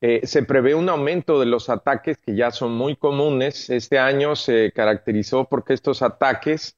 eh, 0.02 0.26
se 0.26 0.42
prevé 0.42 0.74
un 0.74 0.90
aumento 0.90 1.40
de 1.40 1.46
los 1.46 1.70
ataques 1.70 2.18
que 2.18 2.36
ya 2.36 2.50
son 2.50 2.72
muy 2.72 2.96
comunes. 2.96 3.70
Este 3.70 3.98
año 3.98 4.36
se 4.36 4.72
caracterizó 4.72 5.46
porque 5.46 5.72
estos 5.72 6.02
ataques 6.02 6.76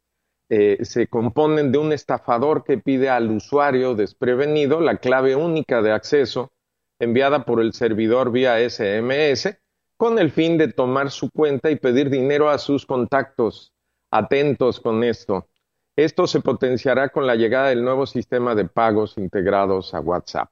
eh, 0.54 0.84
se 0.84 1.06
componen 1.06 1.72
de 1.72 1.78
un 1.78 1.94
estafador 1.94 2.62
que 2.62 2.76
pide 2.76 3.08
al 3.08 3.30
usuario 3.30 3.94
desprevenido 3.94 4.82
la 4.82 4.98
clave 4.98 5.34
única 5.34 5.80
de 5.80 5.92
acceso 5.92 6.52
enviada 6.98 7.46
por 7.46 7.58
el 7.58 7.72
servidor 7.72 8.30
vía 8.30 8.58
SMS 8.58 9.56
con 9.96 10.18
el 10.18 10.30
fin 10.30 10.58
de 10.58 10.68
tomar 10.68 11.10
su 11.10 11.30
cuenta 11.30 11.70
y 11.70 11.76
pedir 11.76 12.10
dinero 12.10 12.50
a 12.50 12.58
sus 12.58 12.84
contactos. 12.84 13.72
Atentos 14.10 14.78
con 14.78 15.02
esto. 15.04 15.48
Esto 15.96 16.26
se 16.26 16.42
potenciará 16.42 17.08
con 17.08 17.26
la 17.26 17.34
llegada 17.34 17.70
del 17.70 17.82
nuevo 17.82 18.04
sistema 18.04 18.54
de 18.54 18.66
pagos 18.66 19.16
integrados 19.16 19.94
a 19.94 20.00
WhatsApp. 20.00 20.50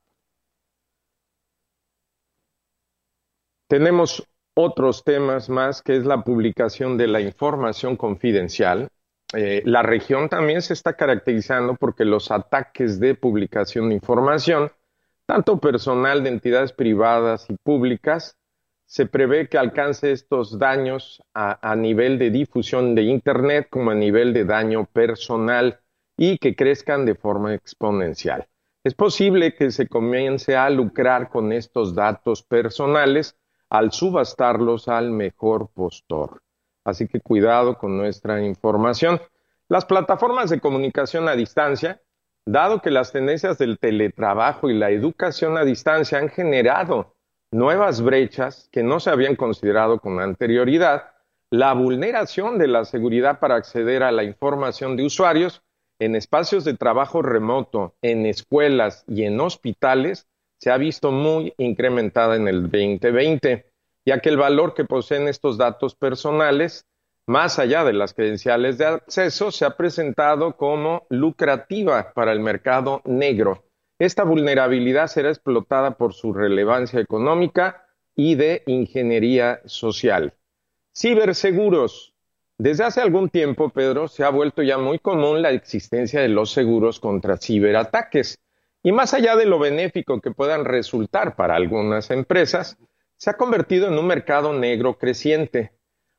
Tenemos 3.69 4.27
otros 4.55 5.05
temas 5.05 5.51
más, 5.51 5.83
que 5.83 5.95
es 5.95 6.07
la 6.07 6.25
publicación 6.25 6.97
de 6.97 7.07
la 7.07 7.21
información 7.21 7.97
confidencial 7.97 8.89
eh, 9.33 9.63
la 9.65 9.83
región 9.83 10.29
también 10.29 10.61
se 10.61 10.73
está 10.73 10.95
caracterizando 10.95 11.75
porque 11.77 12.05
los 12.05 12.31
ataques 12.31 12.99
de 12.99 13.15
publicación 13.15 13.89
de 13.89 13.95
información, 13.97 14.73
tanto 15.27 15.59
personal 15.59 16.25
de 16.25 16.31
entidades 16.31 16.73
privadas 16.73 17.49
y 17.49 17.55
públicas, 17.63 18.37
se 18.87 19.07
prevé 19.07 19.49
que 19.49 19.57
alcance 19.57 20.11
estos 20.11 20.59
daños 20.59 21.23
a, 21.33 21.77
nivel 21.77 22.19
de 22.19 22.31
difusión 22.31 22.97
de 22.97 23.03
Internet 23.03 23.69
como 23.71 23.93
a 23.93 23.95
nivel 23.95 24.33
de 24.33 24.45
daño 24.45 24.85
personal 24.85 25.79
y 26.17 26.39
que 26.39 26.57
crezcan 26.57 27.07
de 27.07 27.15
forma 27.15 27.55
exponencial. 27.55 28.49
Es 28.83 28.95
posible 28.95 29.55
que 29.55 29.71
se 29.71 29.87
comience 29.87 30.57
a 30.57 30.69
lucrar 30.71 31.29
con 31.29 31.53
estos 31.53 31.95
datos 31.95 32.43
personales 32.43 33.37
al 33.69 33.93
subastarlos 33.93 34.89
al 34.89 35.13
mejor 35.13 35.71
postor. 35.73 36.43
Así 36.91 37.09
que 37.09 37.21
cuidado 37.21 37.79
con 37.79 37.97
nuestra 37.97 38.43
información. 38.43 39.21
Las 39.69 39.85
plataformas 39.85 40.51
de 40.51 40.61
comunicación 40.61 41.29
a 41.29 41.37
distancia, 41.37 42.03
dado 42.47 42.81
que 42.83 42.91
las 42.91 43.13
tendencias 43.13 43.59
del 43.59 43.79
teletrabajo 43.79 44.69
y 44.69 44.75
la 44.77 44.91
educación 44.91 45.57
a 45.57 45.65
distancia 45.65 46.19
han 46.19 46.29
generado 46.29 47.15
nuevas 47.53 48.03
brechas 48.03 48.69
que 48.73 48.83
no 48.83 49.01
se 49.01 49.11
habían 49.11 49.37
considerado 49.37 49.99
con 50.01 50.21
anterioridad, 50.21 51.13
la 51.51 51.73
vulneración 51.73 52.59
de 52.59 52.69
la 52.69 52.85
seguridad 52.85 53.41
para 53.41 53.57
acceder 53.57 54.03
a 54.03 54.13
la 54.13 54.23
información 54.23 54.97
de 54.97 55.05
usuarios 55.05 55.63
en 55.99 56.17
espacios 56.17 56.65
de 56.65 56.75
trabajo 56.75 57.23
remoto, 57.23 57.95
en 58.03 58.25
escuelas 58.27 59.05
y 59.07 59.25
en 59.25 59.39
hospitales 59.41 60.29
se 60.59 60.71
ha 60.71 60.77
visto 60.77 61.11
muy 61.11 61.55
incrementada 61.59 62.37
en 62.37 62.49
el 62.49 62.63
2020 62.63 63.70
ya 64.05 64.21
que 64.21 64.29
el 64.29 64.37
valor 64.37 64.75
que 64.75 64.85
poseen 64.85 65.29
estos 65.29 65.59
datos 65.59 65.95
personales, 65.95 66.87
más 67.27 67.59
allá 67.59 67.85
de 67.85 67.93
las 67.93 68.15
credenciales 68.15 68.79
de 68.79 68.87
acceso, 68.87 69.51
se 69.51 69.65
ha 69.65 69.77
presentado 69.77 70.57
como 70.57 71.07
lucrativa 71.11 72.13
para 72.13 72.33
el 72.33 72.41
mercado 72.41 73.03
negro. 73.05 73.65
Esta 73.99 74.25
vulnerabilidad 74.25 75.09
será 75.09 75.29
explotada 75.29 75.93
por 75.99 76.15
su 76.15 76.33
relevancia 76.33 77.01
económica 77.01 77.87
y 78.17 78.35
de 78.35 78.63
ingeniería 78.67 79.61
social. 79.67 80.35
Ciberseguros. 80.97 82.15
Desde 82.59 82.85
hace 82.85 83.01
algún 83.01 83.31
tiempo, 83.31 83.71
Pedro, 83.71 84.09
se 84.09 84.25
ha 84.25 84.31
vuelto 84.31 84.63
ya 84.63 84.77
muy 84.77 84.99
común 84.99 85.41
la 85.41 85.51
existencia 85.51 86.21
de 86.21 86.29
los 86.29 86.51
seguros 86.51 87.01
contra 87.01 87.39
ciberataques. 87.39 88.39
Y 88.83 88.93
más 88.93 89.15
allá 89.15 89.37
de 89.37 89.47
lo 89.47 89.59
benéfico 89.59 90.21
que 90.21 90.31
puedan 90.31 90.65
resultar 90.65 91.37
para 91.37 91.55
algunas 91.55 92.11
empresas, 92.11 92.77
se 93.21 93.29
ha 93.29 93.37
convertido 93.37 93.87
en 93.87 93.99
un 93.99 94.07
mercado 94.07 94.55
negro 94.55 94.97
creciente. 94.97 95.73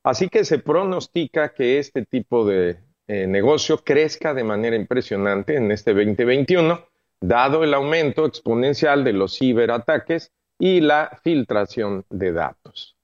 Así 0.04 0.30
que 0.30 0.45
se 0.45 0.60
pronostica 0.60 1.52
que 1.52 1.80
este 1.80 2.06
tipo 2.06 2.45
de 2.45 2.78
eh, 3.08 3.26
negocio 3.26 3.80
crezca 3.84 4.36
de 4.36 4.43
manera 4.43 4.76
impresionante 4.76 5.56
en 5.56 5.72
este 5.72 5.95
2021, 5.95 6.86
dado 7.20 7.64
el 7.64 7.74
aumento 7.74 8.28
exponencial 8.28 9.04
de 9.04 9.14
los 9.14 9.36
ciberataques 9.36 10.32
y 10.60 10.82
la 10.82 11.20
filtración 11.24 12.06
de 12.12 12.34
datos. 12.34 12.95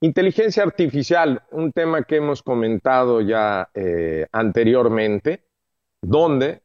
Inteligencia 0.00 0.64
artificial, 0.64 1.44
un 1.52 1.70
tema 1.70 2.02
que 2.02 2.16
hemos 2.16 2.42
comentado 2.42 3.20
ya 3.20 3.70
eh, 3.74 4.26
anteriormente, 4.32 5.44
donde, 6.02 6.62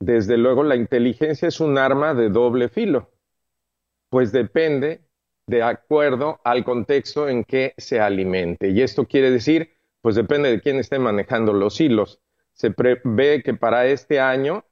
desde 0.00 0.36
luego, 0.36 0.64
la 0.64 0.76
inteligencia 0.76 1.48
es 1.48 1.60
un 1.60 1.78
arma 1.78 2.12
de 2.12 2.28
doble 2.28 2.68
filo, 2.68 3.10
pues 4.10 4.32
depende 4.32 5.07
de 5.48 5.62
acuerdo 5.62 6.40
al 6.44 6.62
contexto 6.62 7.28
en 7.28 7.42
que 7.42 7.74
se 7.78 8.00
alimente. 8.00 8.68
Y 8.68 8.82
esto 8.82 9.06
quiere 9.06 9.30
decir, 9.30 9.70
pues 10.02 10.14
depende 10.14 10.50
de 10.50 10.60
quién 10.60 10.76
esté 10.76 10.98
manejando 10.98 11.52
los 11.52 11.80
hilos. 11.80 12.20
Se 12.52 12.70
prevé 12.70 13.42
que 13.42 13.54
para 13.54 13.86
este 13.86 14.20
año 14.20 14.64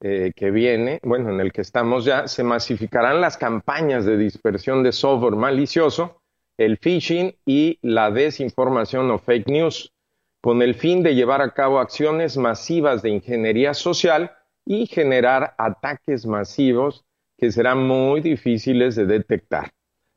eh, 0.00 0.32
que 0.34 0.50
viene, 0.50 0.98
bueno, 1.02 1.30
en 1.30 1.40
el 1.40 1.52
que 1.52 1.60
estamos 1.60 2.06
ya, 2.06 2.26
se 2.26 2.42
masificarán 2.42 3.20
las 3.20 3.36
campañas 3.36 4.06
de 4.06 4.16
dispersión 4.16 4.82
de 4.82 4.92
software 4.92 5.36
malicioso, 5.36 6.22
el 6.56 6.78
phishing 6.78 7.36
y 7.44 7.78
la 7.82 8.10
desinformación 8.10 9.10
o 9.10 9.18
fake 9.18 9.48
news, 9.48 9.92
con 10.40 10.62
el 10.62 10.74
fin 10.74 11.02
de 11.02 11.14
llevar 11.14 11.42
a 11.42 11.52
cabo 11.52 11.78
acciones 11.78 12.36
masivas 12.36 13.02
de 13.02 13.10
ingeniería 13.10 13.74
social 13.74 14.32
y 14.64 14.86
generar 14.86 15.54
ataques 15.58 16.24
masivos 16.24 17.04
que 17.36 17.52
serán 17.52 17.86
muy 17.86 18.20
difíciles 18.20 18.96
de 18.96 19.04
detectar. 19.04 19.72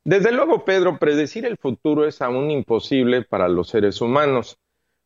Desde 0.07 0.31
luego, 0.31 0.65
Pedro, 0.65 0.99
predecir 0.99 1.47
el 1.47 1.57
futuro 1.57 2.05
es 2.05 2.21
aún 2.21 2.51
imposible 2.51 3.23
para 3.23 3.47
los 3.47 3.69
seres 3.69 4.01
humanos, 4.01 4.59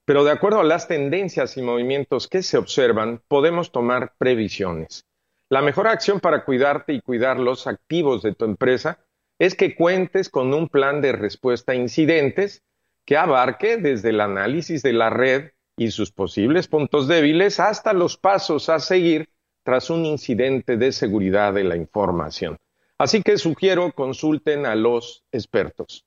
pero 0.04 0.26
de 0.26 0.32
acuerdo 0.32 0.60
a 0.60 0.66
las 0.66 0.90
tendencias 0.90 1.56
y 1.56 1.62
movimientos 1.62 2.28
que 2.28 2.44
se 2.44 2.58
observan, 2.58 3.22
podemos 3.30 3.72
tomar 3.72 4.16
previsiones. 4.18 5.06
La 5.48 5.62
mejor 5.62 5.88
acción 5.88 6.20
para 6.20 6.44
cuidarte 6.44 6.92
y 6.92 7.00
cuidar 7.00 7.40
los 7.40 7.66
activos 7.66 8.24
de 8.24 8.36
tu 8.36 8.44
empresa 8.44 9.00
es 9.40 9.56
que 9.56 9.74
cuentes 9.74 10.28
con 10.28 10.54
un 10.54 10.68
plan 10.68 11.00
de 11.00 11.14
respuesta 11.14 11.72
a 11.72 11.76
incidentes 11.76 12.62
que 13.06 13.16
abarque 13.16 13.78
desde 13.78 14.10
el 14.10 14.20
análisis 14.20 14.84
de 14.84 14.92
la 14.92 15.10
red 15.10 15.52
y 15.78 15.92
sus 15.92 16.12
posibles 16.12 16.68
puntos 16.68 17.08
débiles 17.08 17.62
hasta 17.62 17.94
los 17.94 18.18
pasos 18.18 18.68
a 18.68 18.80
seguir 18.80 19.30
tras 19.64 19.90
un 19.90 20.06
incidente 20.06 20.76
de 20.76 20.92
seguridad 20.92 21.54
de 21.54 21.64
la 21.64 21.78
información. 21.78 22.58
Así 23.00 23.24
que 23.24 23.38
sugiero 23.38 23.92
consulten 23.94 24.66
a 24.66 24.76
los 24.76 25.24
expertos. 25.32 26.06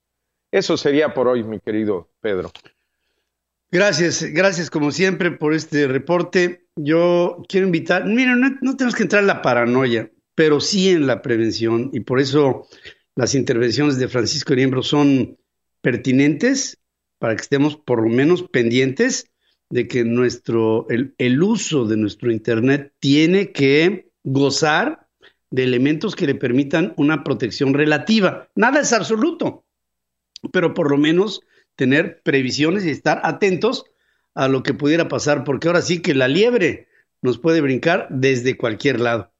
Eso 0.51 0.77
sería 0.77 1.13
por 1.15 1.27
hoy, 1.27 1.43
mi 1.43 1.59
querido 1.59 2.11
Pedro. 2.21 2.51
Gracias, 3.71 4.23
gracias 4.23 4.69
como 4.69 4.91
siempre 4.91 5.31
por 5.31 5.55
este 5.55 5.87
reporte. 5.87 6.67
Yo 6.75 7.41
quiero 7.49 7.65
invitar, 7.65 8.05
miren, 8.05 8.59
no, 8.61 8.77
tenemos 8.77 8.95
que 8.95 9.01
entrar 9.01 9.21
en 9.21 9.27
la 9.27 9.41
paranoia, 9.41 10.11
pero 10.35 10.59
sí 10.59 10.91
en 10.91 11.07
la 11.07 11.23
prevención 11.23 11.89
y 11.91 12.01
por 12.01 12.19
eso 12.19 12.67
las 13.15 13.33
intervenciones 13.33 13.97
de 13.97 14.07
Francisco 14.07 14.53
Niembro 14.53 14.83
son 14.83 15.39
pertinentes 15.81 16.79
para 17.17 17.35
que 17.35 17.41
estemos 17.41 17.75
por 17.75 18.03
lo 18.03 18.09
menos 18.09 18.43
pendientes 18.43 19.31
de 19.71 19.87
que 19.87 20.03
nuestro, 20.03 20.85
el, 20.89 21.41
uso 21.41 21.85
de 21.85 21.97
nuestro 21.97 22.31
Internet 22.31 22.93
tiene 22.99 23.51
que 23.51 24.11
gozar 24.23 25.02
de 25.53 25.63
elementos 25.63 26.15
que 26.15 26.25
le 26.25 26.33
permitan 26.33 26.95
una 26.97 27.23
protección 27.23 27.75
relativa. 27.75 28.49
Nada 28.55 28.81
es 28.81 28.91
absoluto, 28.91 29.63
pero 30.51 30.73
por 30.73 30.89
lo 30.89 30.97
menos 30.97 31.41
tener 31.75 32.23
previsiones 32.23 32.85
y 32.85 32.89
estar 32.89 33.21
atentos 33.23 33.85
a 34.33 34.47
lo 34.47 34.63
que 34.63 34.73
pudiera 34.73 35.07
pasar, 35.07 35.43
porque 35.43 35.67
ahora 35.67 35.83
sí 35.83 36.01
que 36.01 36.15
la 36.15 36.27
liebre 36.27 36.87
nos 37.21 37.37
puede 37.37 37.61
brincar 37.61 38.07
desde 38.09 38.57
cualquier 38.57 38.99
lado. 38.99 39.31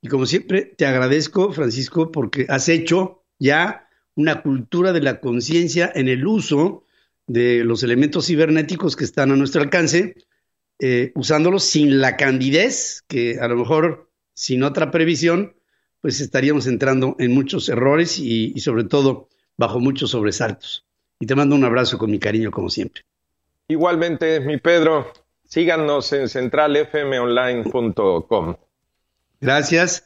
Y 0.00 0.08
como 0.08 0.26
siempre, 0.26 0.62
te 0.62 0.84
agradezco, 0.84 1.52
Francisco, 1.52 2.10
porque 2.10 2.44
has 2.48 2.68
hecho 2.68 3.22
ya 3.38 3.88
una 4.16 4.42
cultura 4.42 4.92
de 4.92 5.00
la 5.00 5.20
conciencia 5.20 5.92
en 5.94 6.08
el 6.08 6.26
uso 6.26 6.84
de 7.28 7.62
los 7.62 7.84
elementos 7.84 8.26
cibernéticos 8.26 8.96
que 8.96 9.04
están 9.04 9.30
a 9.30 9.36
nuestro 9.36 9.62
alcance, 9.62 10.16
eh, 10.80 11.12
usándolos 11.14 11.62
sin 11.62 12.00
la 12.00 12.16
candidez, 12.16 13.04
que 13.06 13.38
a 13.38 13.46
lo 13.46 13.54
mejor 13.54 14.11
sin 14.34 14.62
otra 14.62 14.90
previsión, 14.90 15.54
pues 16.00 16.20
estaríamos 16.20 16.66
entrando 16.66 17.16
en 17.18 17.32
muchos 17.32 17.68
errores 17.68 18.18
y, 18.18 18.52
y 18.54 18.60
sobre 18.60 18.84
todo 18.84 19.28
bajo 19.56 19.80
muchos 19.80 20.10
sobresaltos. 20.10 20.84
Y 21.20 21.26
te 21.26 21.34
mando 21.34 21.54
un 21.54 21.64
abrazo 21.64 21.98
con 21.98 22.10
mi 22.10 22.18
cariño 22.18 22.50
como 22.50 22.70
siempre. 22.70 23.02
Igualmente, 23.68 24.40
mi 24.40 24.56
Pedro, 24.58 25.12
síganos 25.44 26.12
en 26.12 26.28
centralfmonline.com. 26.28 28.56
Gracias. 29.40 30.04